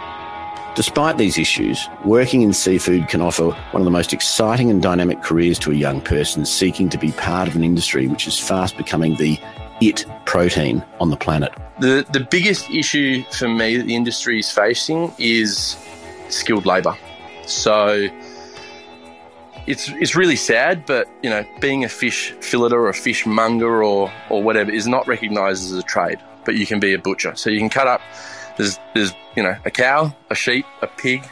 Despite 0.75 1.17
these 1.17 1.37
issues, 1.37 1.87
working 2.03 2.41
in 2.41 2.51
seafood 2.51 3.07
can 3.07 3.21
offer 3.21 3.45
one 3.45 3.81
of 3.81 3.85
the 3.85 3.91
most 3.91 4.11
exciting 4.11 4.69
and 4.69 4.81
dynamic 4.81 5.23
careers 5.23 5.57
to 5.59 5.71
a 5.71 5.73
young 5.73 6.01
person 6.01 6.45
seeking 6.45 6.89
to 6.89 6.97
be 6.97 7.13
part 7.13 7.47
of 7.47 7.55
an 7.55 7.63
industry 7.63 8.07
which 8.07 8.27
is 8.27 8.37
fast 8.37 8.75
becoming 8.75 9.15
the 9.15 9.39
it 9.79 10.05
protein 10.25 10.83
on 10.99 11.11
the 11.11 11.15
planet. 11.15 11.53
The, 11.79 12.05
the 12.11 12.19
biggest 12.19 12.69
issue 12.69 13.23
for 13.31 13.47
me 13.47 13.77
that 13.77 13.87
the 13.87 13.95
industry 13.95 14.37
is 14.37 14.51
facing 14.51 15.13
is 15.17 15.77
skilled 16.27 16.65
labour. 16.65 16.97
So 17.45 18.09
it's 19.67 19.87
it's 19.89 20.13
really 20.13 20.35
sad, 20.35 20.85
but 20.85 21.07
you 21.23 21.29
know, 21.29 21.45
being 21.61 21.85
a 21.85 21.89
fish 21.89 22.33
filleter 22.39 22.73
or 22.73 22.89
a 22.89 22.93
fish 22.93 23.25
monger 23.25 23.81
or 23.81 24.11
or 24.29 24.43
whatever 24.43 24.71
is 24.71 24.87
not 24.87 25.07
recognised 25.07 25.63
as 25.65 25.71
a 25.71 25.83
trade. 25.83 26.19
But 26.43 26.55
you 26.55 26.65
can 26.67 26.81
be 26.81 26.93
a 26.93 26.99
butcher, 26.99 27.33
so 27.35 27.49
you 27.49 27.59
can 27.59 27.69
cut 27.69 27.87
up. 27.87 28.01
There's 28.57 28.79
there's 28.93 29.13
you 29.35 29.43
know 29.43 29.57
a 29.65 29.71
cow, 29.71 30.15
a 30.29 30.35
sheep, 30.35 30.65
a 30.81 30.87
pig, 30.87 31.23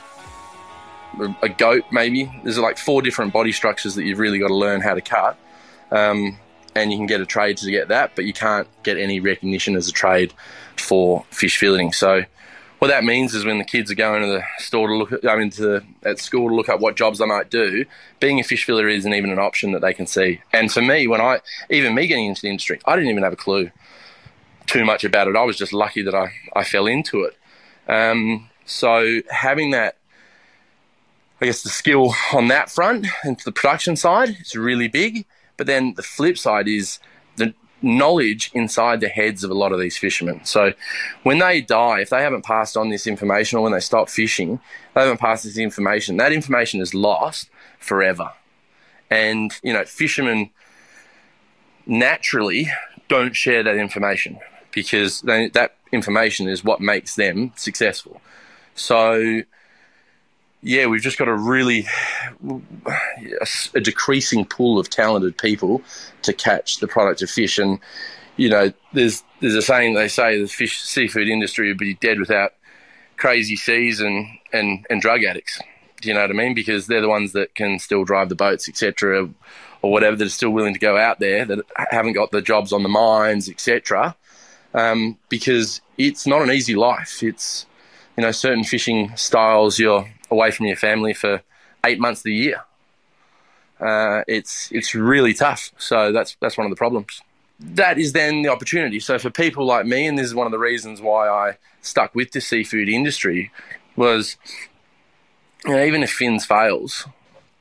a 1.41 1.49
goat 1.49 1.85
maybe. 1.91 2.31
There's 2.43 2.57
like 2.57 2.77
four 2.77 3.01
different 3.01 3.33
body 3.33 3.51
structures 3.51 3.95
that 3.95 4.03
you've 4.03 4.19
really 4.19 4.39
got 4.39 4.47
to 4.47 4.55
learn 4.55 4.81
how 4.81 4.93
to 4.93 5.01
cut. 5.01 5.37
Um, 5.91 6.37
and 6.75 6.91
you 6.91 6.97
can 6.97 7.05
get 7.05 7.21
a 7.21 7.25
trade 7.25 7.57
to 7.57 7.69
get 7.69 7.89
that, 7.89 8.15
but 8.15 8.25
you 8.25 8.33
can't 8.33 8.67
get 8.81 8.97
any 8.97 9.19
recognition 9.19 9.75
as 9.75 9.87
a 9.87 9.91
trade 9.91 10.33
for 10.75 11.23
fish 11.29 11.59
filleting. 11.59 11.93
So 11.93 12.23
what 12.79 12.87
that 12.87 13.03
means 13.03 13.33
is 13.33 13.45
when 13.45 13.59
the 13.59 13.63
kids 13.63 13.89
are 13.91 13.95
going 13.95 14.23
to 14.23 14.27
the 14.27 14.43
store 14.57 14.87
to 14.87 14.95
look 14.95 15.11
at, 15.13 15.25
I 15.25 15.37
mean, 15.37 15.51
to 15.51 15.81
at 16.03 16.19
school 16.19 16.49
to 16.49 16.55
look 16.55 16.67
at 16.67 16.79
what 16.79 16.97
jobs 16.97 17.19
they 17.19 17.25
might 17.25 17.49
do, 17.49 17.85
being 18.19 18.39
a 18.39 18.43
fish 18.43 18.65
filler 18.65 18.89
isn't 18.89 19.13
even 19.13 19.29
an 19.29 19.39
option 19.39 19.71
that 19.71 19.81
they 19.81 19.93
can 19.93 20.07
see. 20.07 20.41
And 20.51 20.71
for 20.71 20.81
me, 20.81 21.07
when 21.07 21.21
I, 21.21 21.39
even 21.69 21.95
me 21.95 22.07
getting 22.07 22.25
into 22.25 22.41
the 22.41 22.49
industry, 22.49 22.79
I 22.85 22.95
didn't 22.95 23.11
even 23.11 23.23
have 23.23 23.33
a 23.33 23.37
clue 23.37 23.71
too 24.67 24.85
much 24.85 25.03
about 25.03 25.27
it. 25.27 25.35
I 25.35 25.43
was 25.43 25.57
just 25.57 25.73
lucky 25.73 26.01
that 26.03 26.15
I, 26.15 26.31
I 26.55 26.63
fell 26.63 26.87
into 26.87 27.23
it. 27.23 27.37
Um, 27.87 28.49
so 28.65 29.21
having 29.29 29.71
that, 29.71 29.97
I 31.41 31.45
guess 31.45 31.63
the 31.63 31.69
skill 31.69 32.13
on 32.33 32.47
that 32.47 32.69
front 32.69 33.07
and 33.23 33.39
the 33.41 33.51
production 33.51 33.95
side 33.95 34.37
is 34.41 34.55
really 34.55 34.87
big. 34.87 35.25
But 35.57 35.67
then 35.67 35.93
the 35.95 36.03
flip 36.03 36.37
side 36.37 36.67
is 36.67 36.99
the 37.35 37.53
knowledge 37.81 38.49
inside 38.53 39.01
the 39.01 39.09
heads 39.09 39.43
of 39.43 39.51
a 39.51 39.53
lot 39.53 39.73
of 39.73 39.79
these 39.79 39.97
fishermen. 39.97 40.43
So 40.45 40.73
when 41.23 41.39
they 41.39 41.61
die, 41.61 41.99
if 41.99 42.09
they 42.09 42.21
haven't 42.21 42.45
passed 42.45 42.77
on 42.77 42.89
this 42.89 43.05
information 43.05 43.59
or 43.59 43.61
when 43.61 43.73
they 43.73 43.81
stop 43.81 44.09
fishing, 44.09 44.59
they 44.93 45.01
haven't 45.01 45.19
passed 45.19 45.43
this 45.43 45.57
information, 45.57 46.17
that 46.17 46.31
information 46.31 46.81
is 46.81 46.93
lost 46.93 47.49
forever. 47.79 48.31
And, 49.09 49.53
you 49.61 49.73
know, 49.73 49.83
fishermen 49.83 50.49
naturally 51.85 52.71
don't 53.09 53.35
share 53.35 53.61
that 53.63 53.75
information 53.75 54.39
because 54.73 55.21
they, 55.21 55.49
that 55.49 55.75
information 55.91 56.47
is 56.47 56.63
what 56.63 56.81
makes 56.81 57.15
them 57.15 57.51
successful. 57.55 58.21
So, 58.75 59.43
yeah, 60.61 60.87
we've 60.87 61.01
just 61.01 61.17
got 61.17 61.27
a 61.27 61.35
really 61.35 61.85
a, 62.47 63.47
a, 63.75 63.81
decreasing 63.81 64.45
pool 64.45 64.79
of 64.79 64.89
talented 64.89 65.37
people 65.37 65.81
to 66.23 66.33
catch 66.33 66.77
the 66.79 66.87
product 66.87 67.21
of 67.21 67.29
fish. 67.29 67.59
And 67.59 67.79
you 68.37 68.49
know, 68.49 68.73
there's 68.93 69.23
there's 69.39 69.55
a 69.55 69.61
saying 69.61 69.93
they 69.93 70.07
say 70.07 70.41
the 70.41 70.47
fish 70.47 70.81
seafood 70.81 71.27
industry 71.27 71.67
would 71.67 71.77
be 71.77 71.93
dead 71.95 72.19
without 72.19 72.53
crazy 73.17 73.55
seas 73.55 73.99
and 73.99 74.27
and 74.51 74.85
and 74.89 75.01
drug 75.01 75.23
addicts. 75.23 75.59
Do 76.01 76.09
you 76.09 76.15
know 76.15 76.21
what 76.21 76.31
I 76.31 76.33
mean? 76.33 76.53
Because 76.53 76.87
they're 76.87 77.01
the 77.01 77.09
ones 77.09 77.33
that 77.33 77.55
can 77.55 77.79
still 77.79 78.03
drive 78.03 78.29
the 78.29 78.35
boats, 78.35 78.67
etc., 78.67 79.29
or 79.81 79.91
whatever 79.91 80.15
that 80.15 80.25
are 80.25 80.29
still 80.29 80.49
willing 80.49 80.73
to 80.73 80.79
go 80.79 80.97
out 80.97 81.19
there 81.19 81.45
that 81.45 81.59
haven't 81.75 82.13
got 82.13 82.31
the 82.31 82.41
jobs 82.41 82.73
on 82.73 82.83
the 82.83 82.89
mines, 82.89 83.49
etc. 83.49 84.15
Um, 84.73 85.17
because 85.29 85.81
it's 85.97 86.25
not 86.25 86.41
an 86.41 86.51
easy 86.51 86.75
life. 86.75 87.21
It's 87.21 87.67
you 88.17 88.23
know, 88.23 88.31
certain 88.31 88.63
fishing 88.63 89.15
styles, 89.15 89.79
you're 89.79 90.07
away 90.29 90.51
from 90.51 90.67
your 90.67 90.75
family 90.75 91.13
for 91.13 91.41
eight 91.85 91.99
months 91.99 92.21
of 92.21 92.25
the 92.25 92.35
year. 92.35 92.63
Uh, 93.79 94.23
it's 94.27 94.71
it's 94.71 94.93
really 94.95 95.33
tough. 95.33 95.71
So 95.77 96.11
that's 96.11 96.37
that's 96.39 96.57
one 96.57 96.65
of 96.65 96.71
the 96.71 96.77
problems. 96.77 97.21
That 97.59 97.97
is 97.97 98.13
then 98.13 98.41
the 98.41 98.49
opportunity. 98.49 98.99
So 98.99 99.17
for 99.17 99.29
people 99.29 99.65
like 99.65 99.85
me, 99.85 100.07
and 100.07 100.17
this 100.17 100.25
is 100.25 100.35
one 100.35 100.45
of 100.45 100.51
the 100.51 100.59
reasons 100.59 101.01
why 101.01 101.27
I 101.27 101.57
stuck 101.81 102.13
with 102.15 102.31
the 102.31 102.41
seafood 102.41 102.87
industry, 102.87 103.51
was 103.95 104.37
you 105.65 105.73
know, 105.73 105.83
even 105.83 106.03
if 106.03 106.11
Fins 106.11 106.45
fails, 106.45 107.07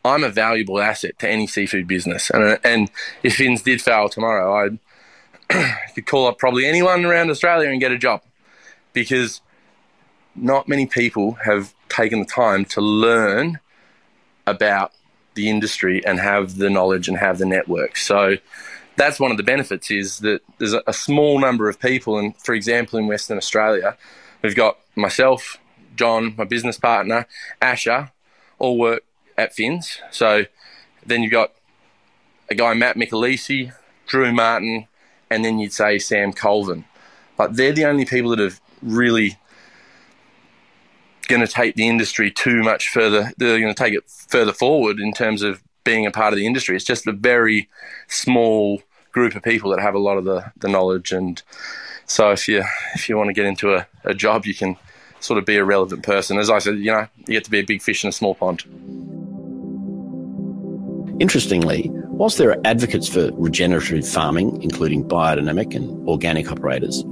I'm 0.04 0.24
a 0.24 0.28
valuable 0.28 0.80
asset 0.80 1.18
to 1.20 1.28
any 1.28 1.46
seafood 1.46 1.88
business. 1.88 2.30
And 2.30 2.58
and 2.62 2.90
if 3.22 3.36
Fins 3.36 3.62
did 3.62 3.80
fail 3.80 4.08
tomorrow, 4.08 4.54
I'd 4.54 4.78
could 5.94 6.06
call 6.06 6.26
up 6.26 6.38
probably 6.38 6.66
anyone 6.66 7.04
around 7.04 7.30
Australia 7.30 7.70
and 7.70 7.80
get 7.80 7.92
a 7.92 7.98
job 7.98 8.22
because 8.92 9.40
not 10.34 10.68
many 10.68 10.86
people 10.86 11.32
have 11.44 11.74
taken 11.88 12.20
the 12.20 12.26
time 12.26 12.64
to 12.64 12.80
learn 12.80 13.60
about 14.46 14.92
the 15.34 15.48
industry 15.48 16.04
and 16.04 16.18
have 16.18 16.56
the 16.56 16.70
knowledge 16.70 17.08
and 17.08 17.18
have 17.18 17.38
the 17.38 17.46
network. 17.46 17.96
So 17.96 18.36
that's 18.96 19.18
one 19.18 19.30
of 19.30 19.36
the 19.36 19.42
benefits 19.42 19.90
is 19.90 20.18
that 20.20 20.42
there's 20.58 20.74
a, 20.74 20.92
small 20.92 21.38
number 21.38 21.68
of 21.68 21.78
people, 21.80 22.18
and 22.18 22.36
for 22.36 22.54
example, 22.54 22.98
in 22.98 23.06
Western 23.06 23.38
Australia, 23.38 23.96
we've 24.42 24.56
got 24.56 24.78
myself, 24.94 25.58
John, 25.96 26.34
my 26.36 26.44
business 26.44 26.78
partner, 26.78 27.26
Asher, 27.60 28.10
all 28.58 28.78
work 28.78 29.04
at 29.38 29.54
Finns. 29.54 29.98
So 30.10 30.44
then 31.04 31.22
you've 31.22 31.32
got 31.32 31.52
a 32.50 32.54
guy, 32.54 32.74
Matt 32.74 32.96
Michelisi, 32.96 33.72
Drew 34.06 34.32
Martin, 34.32 34.86
and 35.32 35.44
then 35.44 35.58
you'd 35.58 35.72
say 35.72 35.98
Sam 35.98 36.32
Colvin. 36.32 36.84
But 37.36 37.56
they're 37.56 37.72
the 37.72 37.86
only 37.86 38.04
people 38.04 38.30
that 38.30 38.38
have 38.38 38.60
really 38.82 39.38
going 41.28 41.40
to 41.40 41.52
take 41.52 41.74
the 41.74 41.88
industry 41.88 42.30
too 42.30 42.62
much 42.62 42.88
further. 42.88 43.32
They're 43.36 43.58
going 43.58 43.74
to 43.74 43.82
take 43.82 43.94
it 43.94 44.04
further 44.08 44.52
forward 44.52 45.00
in 45.00 45.12
terms 45.12 45.42
of 45.42 45.62
being 45.84 46.06
a 46.06 46.10
part 46.10 46.32
of 46.32 46.38
the 46.38 46.46
industry. 46.46 46.76
It's 46.76 46.84
just 46.84 47.06
a 47.06 47.12
very 47.12 47.68
small 48.08 48.82
group 49.12 49.34
of 49.34 49.42
people 49.42 49.70
that 49.70 49.80
have 49.80 49.94
a 49.94 49.98
lot 49.98 50.18
of 50.18 50.24
the, 50.24 50.52
the 50.56 50.68
knowledge. 50.68 51.12
And 51.12 51.42
so 52.06 52.30
if 52.32 52.48
you 52.48 52.62
if 52.94 53.08
you 53.08 53.16
want 53.16 53.28
to 53.28 53.34
get 53.34 53.46
into 53.46 53.74
a, 53.74 53.86
a 54.04 54.14
job, 54.14 54.46
you 54.46 54.54
can 54.54 54.76
sort 55.20 55.38
of 55.38 55.46
be 55.46 55.56
a 55.56 55.64
relevant 55.64 56.02
person. 56.02 56.38
As 56.38 56.50
I 56.50 56.58
said, 56.58 56.78
you 56.78 56.92
know, 56.92 57.08
you 57.18 57.34
get 57.34 57.44
to 57.44 57.50
be 57.50 57.60
a 57.60 57.64
big 57.64 57.80
fish 57.80 58.04
in 58.04 58.08
a 58.08 58.12
small 58.12 58.34
pond. 58.34 59.21
Interestingly, 61.22 61.88
whilst 62.08 62.36
there 62.38 62.50
are 62.50 62.60
advocates 62.64 63.08
for 63.08 63.30
regenerative 63.34 64.06
farming, 64.06 64.60
including 64.60 65.04
biodynamic 65.04 65.76
and 65.76 66.08
organic 66.08 66.50
operators, 66.50 67.04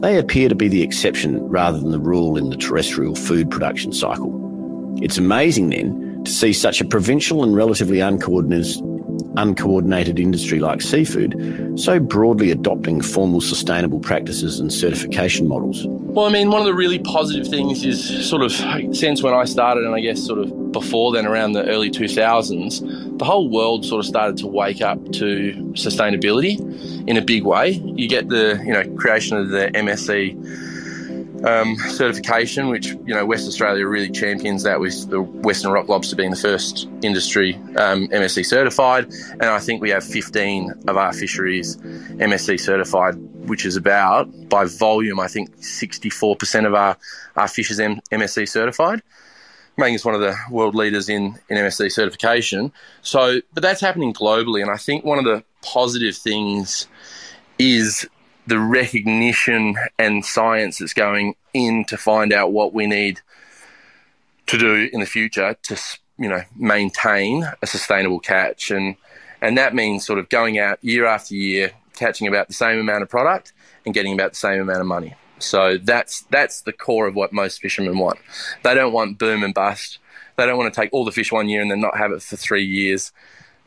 they 0.00 0.16
appear 0.16 0.48
to 0.48 0.54
be 0.54 0.68
the 0.68 0.80
exception 0.80 1.38
rather 1.50 1.78
than 1.78 1.90
the 1.90 2.00
rule 2.00 2.38
in 2.38 2.48
the 2.48 2.56
terrestrial 2.56 3.14
food 3.14 3.50
production 3.50 3.92
cycle. 3.92 4.32
It's 5.02 5.18
amazing 5.18 5.68
then 5.68 6.24
to 6.24 6.30
see 6.30 6.54
such 6.54 6.80
a 6.80 6.86
provincial 6.86 7.44
and 7.44 7.54
relatively 7.54 8.00
uncoordinated, 8.00 10.18
industry 10.18 10.60
like 10.60 10.80
seafood 10.80 11.78
so 11.78 12.00
broadly 12.00 12.50
adopting 12.50 13.02
formal 13.02 13.42
sustainable 13.42 14.00
practices 14.00 14.60
and 14.60 14.72
certification 14.72 15.46
models. 15.46 15.84
Well, 15.86 16.24
I 16.24 16.30
mean, 16.30 16.50
one 16.50 16.60
of 16.60 16.66
the 16.66 16.74
really 16.74 17.00
positive 17.00 17.46
things 17.46 17.84
is 17.84 18.26
sort 18.26 18.42
of 18.42 18.50
since 18.96 19.22
when 19.22 19.34
I 19.34 19.44
started, 19.44 19.84
and 19.84 19.94
I 19.94 20.00
guess 20.00 20.24
sort 20.24 20.38
of 20.38 20.72
before 20.72 21.12
then, 21.12 21.26
around 21.26 21.52
the 21.52 21.66
early 21.66 21.90
2000s, 21.90 23.07
the 23.18 23.24
whole 23.24 23.48
world 23.48 23.84
sort 23.84 24.00
of 24.00 24.06
started 24.06 24.36
to 24.38 24.46
wake 24.46 24.80
up 24.80 24.98
to 25.12 25.72
sustainability 25.74 26.58
in 27.08 27.16
a 27.16 27.22
big 27.22 27.44
way. 27.44 27.70
You 27.70 28.08
get 28.08 28.28
the 28.28 28.60
you 28.64 28.72
know 28.72 28.84
creation 28.96 29.36
of 29.36 29.48
the 29.48 29.68
MSC 29.68 30.34
um, 31.44 31.76
certification, 31.76 32.68
which 32.68 32.86
you 32.86 33.14
know 33.14 33.24
West 33.24 33.46
Australia 33.46 33.86
really 33.86 34.10
champions 34.10 34.62
that 34.64 34.80
with 34.80 35.08
the 35.10 35.20
Western 35.20 35.72
rock 35.72 35.88
lobster 35.88 36.16
being 36.16 36.30
the 36.30 36.36
first 36.36 36.88
industry 37.02 37.54
um, 37.76 38.08
MSC 38.08 38.44
certified, 38.44 39.06
and 39.32 39.44
I 39.44 39.58
think 39.58 39.80
we 39.80 39.90
have 39.90 40.04
15 40.04 40.72
of 40.88 40.96
our 40.96 41.12
fisheries 41.12 41.76
MSC 41.76 42.60
certified, 42.60 43.14
which 43.48 43.64
is 43.64 43.76
about 43.76 44.28
by 44.48 44.64
volume 44.64 45.20
I 45.20 45.28
think 45.28 45.56
64% 45.58 46.66
of 46.66 46.74
our 46.74 46.96
our 47.36 47.48
fish 47.48 47.70
is 47.70 47.80
M- 47.80 48.00
MSC 48.10 48.48
certified, 48.48 49.02
making 49.78 49.94
us 49.94 50.04
one 50.04 50.14
of 50.14 50.20
the 50.20 50.36
world 50.50 50.74
leaders 50.74 51.08
in 51.08 51.38
in 51.48 51.56
MSC 51.56 51.90
certification. 51.90 52.72
So, 53.02 53.40
but 53.54 53.62
that's 53.62 53.80
happening 53.80 54.12
globally, 54.12 54.60
and 54.60 54.70
I 54.70 54.76
think 54.76 55.04
one 55.04 55.18
of 55.18 55.24
the 55.24 55.42
positive 55.62 56.16
things 56.16 56.86
is 57.58 58.06
the 58.46 58.58
recognition 58.58 59.76
and 59.98 60.24
science 60.24 60.78
that's 60.78 60.94
going 60.94 61.34
in 61.52 61.84
to 61.86 61.96
find 61.96 62.32
out 62.32 62.52
what 62.52 62.72
we 62.72 62.86
need 62.86 63.20
to 64.46 64.58
do 64.58 64.88
in 64.92 65.00
the 65.00 65.06
future 65.06 65.56
to 65.62 65.80
you 66.18 66.28
know 66.28 66.42
maintain 66.56 67.44
a 67.62 67.66
sustainable 67.66 68.18
catch 68.18 68.70
and 68.70 68.96
and 69.40 69.58
that 69.58 69.74
means 69.74 70.06
sort 70.06 70.18
of 70.18 70.28
going 70.30 70.58
out 70.58 70.82
year 70.82 71.04
after 71.04 71.34
year 71.34 71.72
catching 71.94 72.26
about 72.26 72.48
the 72.48 72.54
same 72.54 72.78
amount 72.78 73.02
of 73.02 73.08
product 73.08 73.52
and 73.84 73.94
getting 73.94 74.14
about 74.14 74.32
the 74.32 74.38
same 74.38 74.60
amount 74.60 74.80
of 74.80 74.86
money 74.86 75.14
so 75.38 75.78
that's 75.78 76.22
that's 76.30 76.62
the 76.62 76.72
core 76.72 77.06
of 77.06 77.14
what 77.14 77.32
most 77.32 77.60
fishermen 77.60 77.98
want. 77.98 78.18
They 78.62 78.74
don't 78.74 78.92
want 78.92 79.18
boom 79.18 79.42
and 79.42 79.54
bust. 79.54 79.98
They 80.36 80.46
don't 80.46 80.58
want 80.58 80.72
to 80.72 80.80
take 80.80 80.90
all 80.92 81.04
the 81.04 81.12
fish 81.12 81.32
one 81.32 81.48
year 81.48 81.60
and 81.62 81.70
then 81.70 81.80
not 81.80 81.96
have 81.96 82.12
it 82.12 82.22
for 82.22 82.36
3 82.36 82.64
years. 82.64 83.12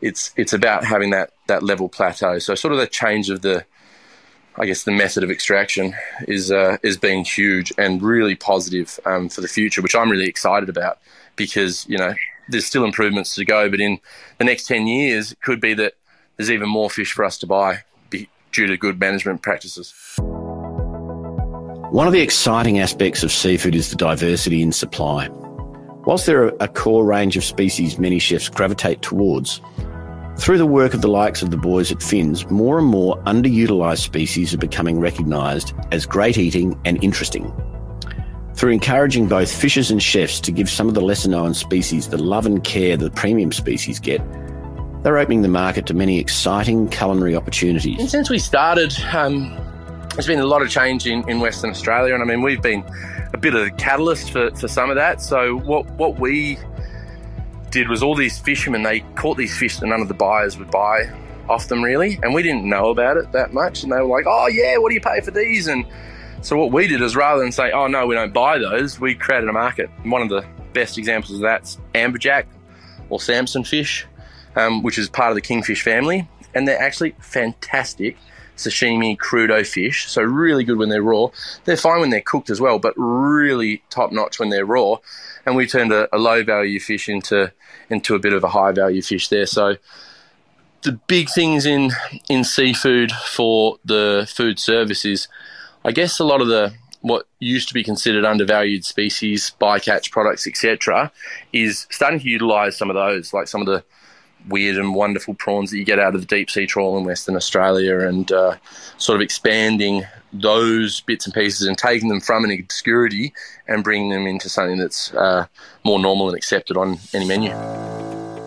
It's 0.01 0.31
it's 0.35 0.53
about 0.53 0.85
having 0.85 1.11
that 1.11 1.31
that 1.47 1.63
level 1.63 1.89
plateau. 1.89 2.39
So 2.39 2.55
sort 2.55 2.73
of 2.73 2.79
the 2.79 2.87
change 2.87 3.29
of 3.29 3.41
the 3.41 3.65
I 4.57 4.65
guess 4.65 4.83
the 4.83 4.91
method 4.91 5.23
of 5.23 5.31
extraction 5.31 5.95
is 6.27 6.51
uh, 6.51 6.77
is 6.83 6.97
being 6.97 7.23
huge 7.23 7.71
and 7.77 8.01
really 8.01 8.35
positive 8.35 8.99
um, 9.05 9.29
for 9.29 9.41
the 9.41 9.47
future, 9.47 9.81
which 9.81 9.95
I'm 9.95 10.09
really 10.09 10.27
excited 10.27 10.69
about 10.69 10.99
because 11.35 11.87
you 11.87 11.97
know 11.97 12.13
there's 12.49 12.65
still 12.65 12.83
improvements 12.83 13.35
to 13.35 13.45
go, 13.45 13.69
but 13.69 13.79
in 13.79 13.99
the 14.39 14.43
next 14.43 14.67
ten 14.67 14.87
years, 14.87 15.31
it 15.31 15.41
could 15.41 15.61
be 15.61 15.73
that 15.75 15.93
there's 16.35 16.51
even 16.51 16.67
more 16.67 16.89
fish 16.89 17.13
for 17.13 17.23
us 17.23 17.37
to 17.39 17.47
buy 17.47 17.83
due 18.51 18.67
to 18.67 18.77
good 18.77 18.99
management 18.99 19.41
practices. 19.41 19.93
One 21.91 22.07
of 22.07 22.13
the 22.13 22.21
exciting 22.21 22.79
aspects 22.79 23.21
of 23.21 23.33
seafood 23.33 23.75
is 23.75 23.89
the 23.89 23.97
diversity 23.97 24.61
in 24.61 24.71
supply. 24.71 25.27
Whilst 26.05 26.25
there 26.25 26.41
are 26.45 26.55
a 26.61 26.69
core 26.69 27.03
range 27.03 27.35
of 27.35 27.43
species 27.43 27.99
many 27.99 28.17
chefs 28.17 28.47
gravitate 28.47 29.01
towards, 29.01 29.59
through 30.37 30.57
the 30.57 30.65
work 30.65 30.93
of 30.93 31.01
the 31.01 31.09
likes 31.09 31.41
of 31.41 31.51
the 31.51 31.57
boys 31.57 31.91
at 31.91 32.01
Fins, 32.01 32.49
more 32.49 32.79
and 32.79 32.87
more 32.87 33.21
underutilised 33.23 34.03
species 34.03 34.53
are 34.53 34.57
becoming 34.57 35.01
recognised 35.01 35.73
as 35.91 36.05
great 36.05 36.37
eating 36.37 36.79
and 36.85 37.03
interesting. 37.03 37.51
Through 38.55 38.71
encouraging 38.71 39.27
both 39.27 39.53
fishers 39.53 39.91
and 39.91 40.01
chefs 40.01 40.39
to 40.39 40.51
give 40.53 40.69
some 40.69 40.87
of 40.87 40.93
the 40.93 41.01
lesser 41.01 41.29
known 41.29 41.53
species 41.53 42.07
the 42.07 42.17
love 42.17 42.45
and 42.45 42.63
care 42.63 42.95
the 42.95 43.11
premium 43.11 43.51
species 43.51 43.99
get, 43.99 44.21
they're 45.03 45.17
opening 45.17 45.41
the 45.41 45.49
market 45.49 45.87
to 45.87 45.93
many 45.93 46.19
exciting 46.19 46.87
culinary 46.87 47.35
opportunities. 47.35 47.99
And 47.99 48.09
since 48.09 48.29
we 48.29 48.39
started, 48.39 48.97
um, 49.11 49.60
there's 50.13 50.27
been 50.27 50.39
a 50.39 50.45
lot 50.45 50.61
of 50.61 50.69
change 50.69 51.07
in, 51.07 51.27
in 51.29 51.39
Western 51.39 51.69
Australia, 51.69 52.13
and 52.13 52.21
I 52.21 52.25
mean, 52.25 52.41
we've 52.41 52.61
been 52.61 52.83
a 53.33 53.37
bit 53.37 53.55
of 53.55 53.65
a 53.65 53.71
catalyst 53.71 54.31
for, 54.31 54.51
for 54.55 54.67
some 54.67 54.89
of 54.89 54.95
that. 54.95 55.21
So, 55.21 55.57
what, 55.57 55.89
what 55.91 56.19
we 56.19 56.57
did 57.71 57.87
was 57.87 58.03
all 58.03 58.15
these 58.15 58.37
fishermen, 58.37 58.83
they 58.83 58.99
caught 59.15 59.37
these 59.37 59.57
fish 59.57 59.77
that 59.77 59.87
none 59.87 60.01
of 60.01 60.07
the 60.07 60.13
buyers 60.13 60.57
would 60.57 60.69
buy 60.69 61.09
off 61.49 61.67
them 61.67 61.83
really. 61.83 62.19
And 62.21 62.33
we 62.33 62.43
didn't 62.43 62.65
know 62.65 62.89
about 62.89 63.17
it 63.17 63.31
that 63.31 63.53
much. 63.53 63.83
And 63.83 63.91
they 63.91 63.97
were 63.97 64.05
like, 64.05 64.25
oh, 64.27 64.47
yeah, 64.47 64.77
what 64.77 64.89
do 64.89 64.95
you 64.95 65.01
pay 65.01 65.21
for 65.21 65.31
these? 65.31 65.67
And 65.67 65.85
so 66.41 66.57
what 66.57 66.71
we 66.71 66.87
did 66.87 67.01
is 67.01 67.15
rather 67.15 67.41
than 67.41 67.51
say, 67.51 67.71
oh, 67.71 67.87
no, 67.87 68.05
we 68.05 68.15
don't 68.15 68.33
buy 68.33 68.57
those, 68.57 68.99
we 68.99 69.15
created 69.15 69.49
a 69.49 69.53
market. 69.53 69.89
one 70.03 70.21
of 70.21 70.29
the 70.29 70.45
best 70.73 70.97
examples 70.97 71.35
of 71.35 71.41
that's 71.41 71.77
amberjack 71.93 72.45
or 73.09 73.19
Samson 73.19 73.63
fish, 73.63 74.05
um, 74.55 74.83
which 74.83 74.97
is 74.97 75.09
part 75.09 75.29
of 75.29 75.35
the 75.35 75.41
kingfish 75.41 75.83
family. 75.83 76.27
And 76.53 76.67
they're 76.67 76.81
actually 76.81 77.15
fantastic 77.19 78.17
sashimi 78.61 79.17
crudo 79.17 79.65
fish. 79.65 80.09
So 80.09 80.21
really 80.21 80.63
good 80.63 80.77
when 80.77 80.89
they're 80.89 81.01
raw. 81.01 81.27
They're 81.65 81.77
fine 81.77 82.01
when 82.01 82.09
they're 82.09 82.21
cooked 82.21 82.49
as 82.49 82.61
well, 82.61 82.79
but 82.79 82.93
really 82.97 83.83
top 83.89 84.11
notch 84.11 84.39
when 84.39 84.49
they're 84.49 84.65
raw. 84.65 84.97
And 85.45 85.55
we 85.55 85.67
turned 85.67 85.91
a, 85.91 86.13
a 86.15 86.19
low 86.19 86.43
value 86.43 86.79
fish 86.79 87.09
into 87.09 87.51
into 87.89 88.15
a 88.15 88.19
bit 88.19 88.33
of 88.33 88.43
a 88.43 88.49
high 88.49 88.71
value 88.71 89.01
fish 89.01 89.27
there. 89.27 89.45
So 89.45 89.75
the 90.83 90.93
big 91.07 91.29
things 91.29 91.65
in 91.65 91.91
in 92.29 92.43
seafood 92.43 93.11
for 93.11 93.77
the 93.85 94.27
food 94.33 94.59
service 94.59 95.05
is, 95.05 95.27
I 95.83 95.91
guess, 95.91 96.19
a 96.19 96.23
lot 96.23 96.41
of 96.41 96.47
the 96.47 96.73
what 97.01 97.27
used 97.39 97.67
to 97.67 97.73
be 97.73 97.83
considered 97.83 98.25
undervalued 98.25 98.85
species, 98.85 99.53
bycatch 99.59 100.11
products, 100.11 100.45
etc., 100.47 101.11
is 101.51 101.87
starting 101.89 102.19
to 102.19 102.29
utilise 102.29 102.77
some 102.77 102.89
of 102.89 102.95
those, 102.95 103.33
like 103.33 103.47
some 103.47 103.61
of 103.61 103.67
the 103.67 103.83
weird 104.47 104.77
and 104.77 104.95
wonderful 104.95 105.33
prawns 105.33 105.71
that 105.71 105.77
you 105.77 105.85
get 105.85 105.99
out 105.99 106.15
of 106.15 106.21
the 106.21 106.27
deep 106.27 106.49
sea 106.49 106.65
trawl 106.65 106.97
in 106.97 107.03
Western 107.03 107.35
Australia 107.35 107.99
and 107.99 108.31
uh, 108.31 108.55
sort 108.97 109.15
of 109.15 109.21
expanding 109.21 110.03
those 110.33 111.01
bits 111.01 111.25
and 111.25 111.33
pieces 111.33 111.67
and 111.67 111.77
taking 111.77 112.09
them 112.09 112.21
from 112.21 112.45
an 112.45 112.51
obscurity 112.51 113.33
and 113.67 113.83
bringing 113.83 114.09
them 114.09 114.27
into 114.27 114.49
something 114.49 114.77
that's 114.77 115.13
uh, 115.13 115.45
more 115.83 115.99
normal 115.99 116.29
and 116.29 116.37
accepted 116.37 116.77
on 116.77 116.97
any 117.13 117.25
menu. 117.25 117.49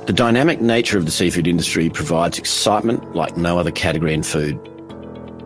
The 0.07 0.13
dynamic 0.15 0.61
nature 0.61 0.99
of 0.99 1.07
the 1.07 1.11
seafood 1.11 1.47
industry 1.47 1.89
provides 1.89 2.39
excitement 2.39 3.15
like 3.15 3.37
no 3.37 3.59
other 3.59 3.71
category 3.71 4.13
in 4.13 4.23
food. 4.23 4.59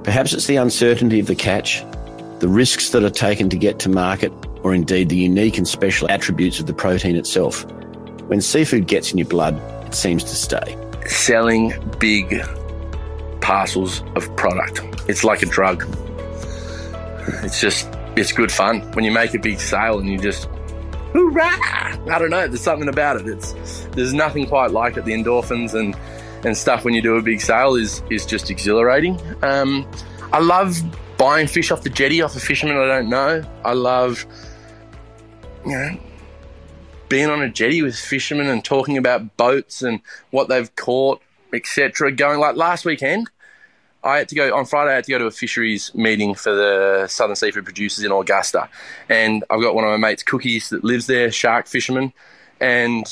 Perhaps 0.02 0.32
it's 0.32 0.46
the 0.46 0.56
uncertainty 0.56 1.20
of 1.20 1.26
the 1.26 1.34
catch, 1.34 1.84
the 2.38 2.48
risks 2.48 2.90
that 2.90 3.02
are 3.02 3.10
taken 3.10 3.48
to 3.50 3.56
get 3.56 3.78
to 3.80 3.88
market, 3.88 4.32
or 4.62 4.74
indeed 4.74 5.08
the 5.08 5.16
unique 5.16 5.58
and 5.58 5.68
special 5.68 6.10
attributes 6.10 6.58
of 6.58 6.66
the 6.66 6.74
protein 6.74 7.14
itself. 7.14 7.64
When 8.26 8.40
seafood 8.40 8.86
gets 8.86 9.12
in 9.12 9.18
your 9.18 9.28
blood, 9.28 9.60
seems 9.94 10.24
to 10.24 10.34
stay. 10.34 10.76
Selling 11.06 11.72
big 11.98 12.42
parcels 13.40 14.02
of 14.14 14.34
product. 14.36 14.82
It's 15.08 15.24
like 15.24 15.42
a 15.42 15.46
drug. 15.46 15.84
It's 17.42 17.60
just, 17.60 17.88
it's 18.16 18.32
good 18.32 18.52
fun. 18.52 18.80
When 18.92 19.04
you 19.04 19.10
make 19.10 19.34
a 19.34 19.38
big 19.38 19.60
sale 19.60 19.98
and 19.98 20.08
you 20.08 20.18
just, 20.18 20.46
hoorah! 21.12 21.58
I 22.10 22.18
don't 22.18 22.30
know, 22.30 22.46
there's 22.46 22.60
something 22.60 22.88
about 22.88 23.20
it. 23.20 23.26
It's, 23.26 23.52
there's 23.92 24.14
nothing 24.14 24.46
quite 24.46 24.70
like 24.70 24.96
it. 24.96 25.04
The 25.04 25.12
endorphins 25.12 25.74
and, 25.74 25.96
and 26.44 26.56
stuff 26.56 26.84
when 26.84 26.94
you 26.94 27.02
do 27.02 27.16
a 27.16 27.22
big 27.22 27.40
sale 27.40 27.74
is, 27.74 28.02
is 28.10 28.26
just 28.26 28.50
exhilarating. 28.50 29.20
Um, 29.42 29.86
I 30.32 30.40
love 30.40 30.78
buying 31.16 31.46
fish 31.46 31.70
off 31.70 31.82
the 31.82 31.90
jetty 31.90 32.22
off 32.22 32.36
a 32.36 32.40
fisherman 32.40 32.76
I 32.76 32.86
don't 32.86 33.08
know. 33.08 33.42
I 33.64 33.72
love, 33.72 34.24
you 35.64 35.72
know, 35.72 35.98
being 37.08 37.30
on 37.30 37.42
a 37.42 37.48
jetty 37.48 37.82
with 37.82 37.96
fishermen 37.96 38.48
and 38.48 38.64
talking 38.64 38.96
about 38.96 39.36
boats 39.36 39.82
and 39.82 40.00
what 40.30 40.48
they've 40.48 40.74
caught, 40.76 41.20
etc. 41.52 42.12
Going 42.12 42.40
like 42.40 42.56
last 42.56 42.84
weekend, 42.84 43.30
I 44.04 44.18
had 44.18 44.28
to 44.28 44.34
go 44.34 44.54
on 44.54 44.66
Friday. 44.66 44.92
I 44.92 44.96
had 44.96 45.04
to 45.04 45.10
go 45.10 45.18
to 45.18 45.26
a 45.26 45.30
fisheries 45.30 45.94
meeting 45.94 46.34
for 46.34 46.54
the 46.54 47.06
Southern 47.08 47.36
Seafood 47.36 47.64
Producers 47.64 48.04
in 48.04 48.12
Augusta, 48.12 48.68
and 49.08 49.44
I've 49.50 49.60
got 49.60 49.74
one 49.74 49.84
of 49.84 49.90
my 49.90 49.96
mates, 49.96 50.22
Cookies, 50.22 50.68
that 50.70 50.84
lives 50.84 51.06
there, 51.06 51.30
shark 51.32 51.66
fisherman, 51.66 52.12
and 52.60 53.06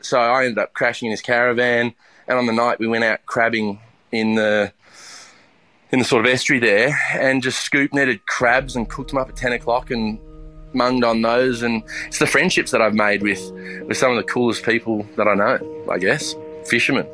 so 0.00 0.18
I 0.18 0.44
ended 0.44 0.58
up 0.58 0.74
crashing 0.74 1.06
in 1.06 1.10
his 1.10 1.22
caravan. 1.22 1.94
And 2.26 2.38
on 2.38 2.46
the 2.46 2.52
night 2.52 2.78
we 2.78 2.86
went 2.86 3.04
out 3.04 3.24
crabbing 3.24 3.80
in 4.12 4.34
the 4.34 4.72
in 5.90 5.98
the 5.98 6.04
sort 6.04 6.26
of 6.26 6.30
estuary 6.30 6.60
there, 6.60 6.98
and 7.14 7.42
just 7.42 7.60
scoop 7.60 7.94
netted 7.94 8.26
crabs 8.26 8.76
and 8.76 8.88
cooked 8.88 9.10
them 9.10 9.18
up 9.18 9.30
at 9.30 9.36
ten 9.36 9.52
o'clock 9.52 9.90
and 9.90 10.18
munged 10.74 11.08
on 11.08 11.22
those. 11.22 11.62
And 11.62 11.82
it's 12.06 12.18
the 12.18 12.26
friendships 12.26 12.70
that 12.70 12.82
I've 12.82 12.94
made 12.94 13.22
with 13.22 13.40
with 13.86 13.96
some 13.96 14.10
of 14.10 14.16
the 14.16 14.22
coolest 14.22 14.64
people 14.64 15.06
that 15.16 15.28
I 15.28 15.34
know. 15.34 15.58
I 15.90 15.98
guess 15.98 16.34
fishermen. 16.66 17.06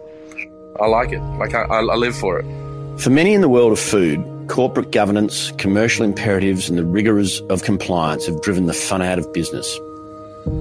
I 0.81 0.87
like 0.87 1.13
it. 1.13 1.21
Like 1.39 1.55
I, 1.55 1.63
I 1.63 1.81
live 1.81 2.17
for 2.17 2.41
it. 2.41 3.01
For 3.01 3.11
many 3.11 3.35
in 3.35 3.41
the 3.41 3.49
world 3.49 3.73
of 3.73 3.79
food, 3.79 4.25
corporate 4.49 4.93
governance, 4.93 5.53
commercial 5.53 6.05
imperatives, 6.05 6.69
and 6.69 6.79
the 6.79 6.85
rigours 6.85 7.41
of 7.43 7.63
compliance 7.63 8.27
have 8.27 8.41
driven 8.43 8.67
the 8.67 8.75
fun 8.75 9.03
out 9.03 9.19
of 9.19 9.33
business. 9.33 9.79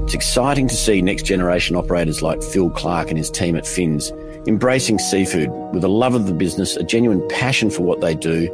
It's 0.03 0.13
exciting 0.13 0.67
to 0.67 0.75
see 0.75 1.01
next 1.01 1.23
generation 1.23 1.75
operators 1.75 2.21
like 2.21 2.41
Phil 2.41 2.69
Clark 2.69 3.09
and 3.09 3.17
his 3.17 3.29
team 3.29 3.55
at 3.55 3.67
Fins 3.67 4.11
embracing 4.47 4.99
seafood 4.99 5.49
with 5.73 5.83
a 5.83 5.87
love 5.87 6.15
of 6.15 6.27
the 6.27 6.33
business, 6.33 6.75
a 6.75 6.83
genuine 6.83 7.25
passion 7.29 7.69
for 7.69 7.83
what 7.83 8.01
they 8.01 8.13
do, 8.13 8.49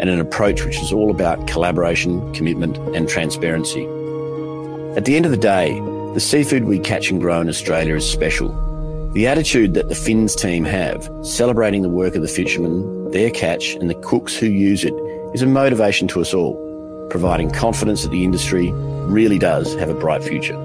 and 0.00 0.10
an 0.10 0.20
approach 0.20 0.64
which 0.64 0.80
is 0.80 0.92
all 0.92 1.10
about 1.10 1.46
collaboration, 1.46 2.32
commitment, 2.34 2.76
and 2.96 3.08
transparency. 3.08 3.84
At 4.96 5.04
the 5.04 5.16
end 5.16 5.24
of 5.24 5.30
the 5.30 5.36
day, 5.36 5.80
the 6.14 6.20
seafood 6.20 6.64
we 6.64 6.78
catch 6.78 7.10
and 7.10 7.20
grow 7.20 7.40
in 7.40 7.48
Australia 7.48 7.96
is 7.96 8.08
special. 8.08 8.48
The 9.12 9.26
attitude 9.26 9.74
that 9.74 9.88
the 9.88 9.94
Fins 9.94 10.34
team 10.34 10.64
have, 10.64 11.08
celebrating 11.22 11.82
the 11.82 11.88
work 11.88 12.14
of 12.14 12.22
the 12.22 12.28
fishermen, 12.28 13.10
their 13.10 13.30
catch, 13.30 13.74
and 13.74 13.88
the 13.88 13.94
cooks 13.96 14.36
who 14.36 14.46
use 14.46 14.84
it, 14.84 14.94
is 15.34 15.42
a 15.42 15.46
motivation 15.46 16.08
to 16.08 16.20
us 16.20 16.34
all, 16.34 17.08
providing 17.10 17.50
confidence 17.50 18.02
that 18.02 18.10
the 18.10 18.24
industry 18.24 18.70
really 19.06 19.38
does 19.38 19.74
have 19.74 19.88
a 19.88 19.94
bright 19.94 20.22
future. 20.22 20.60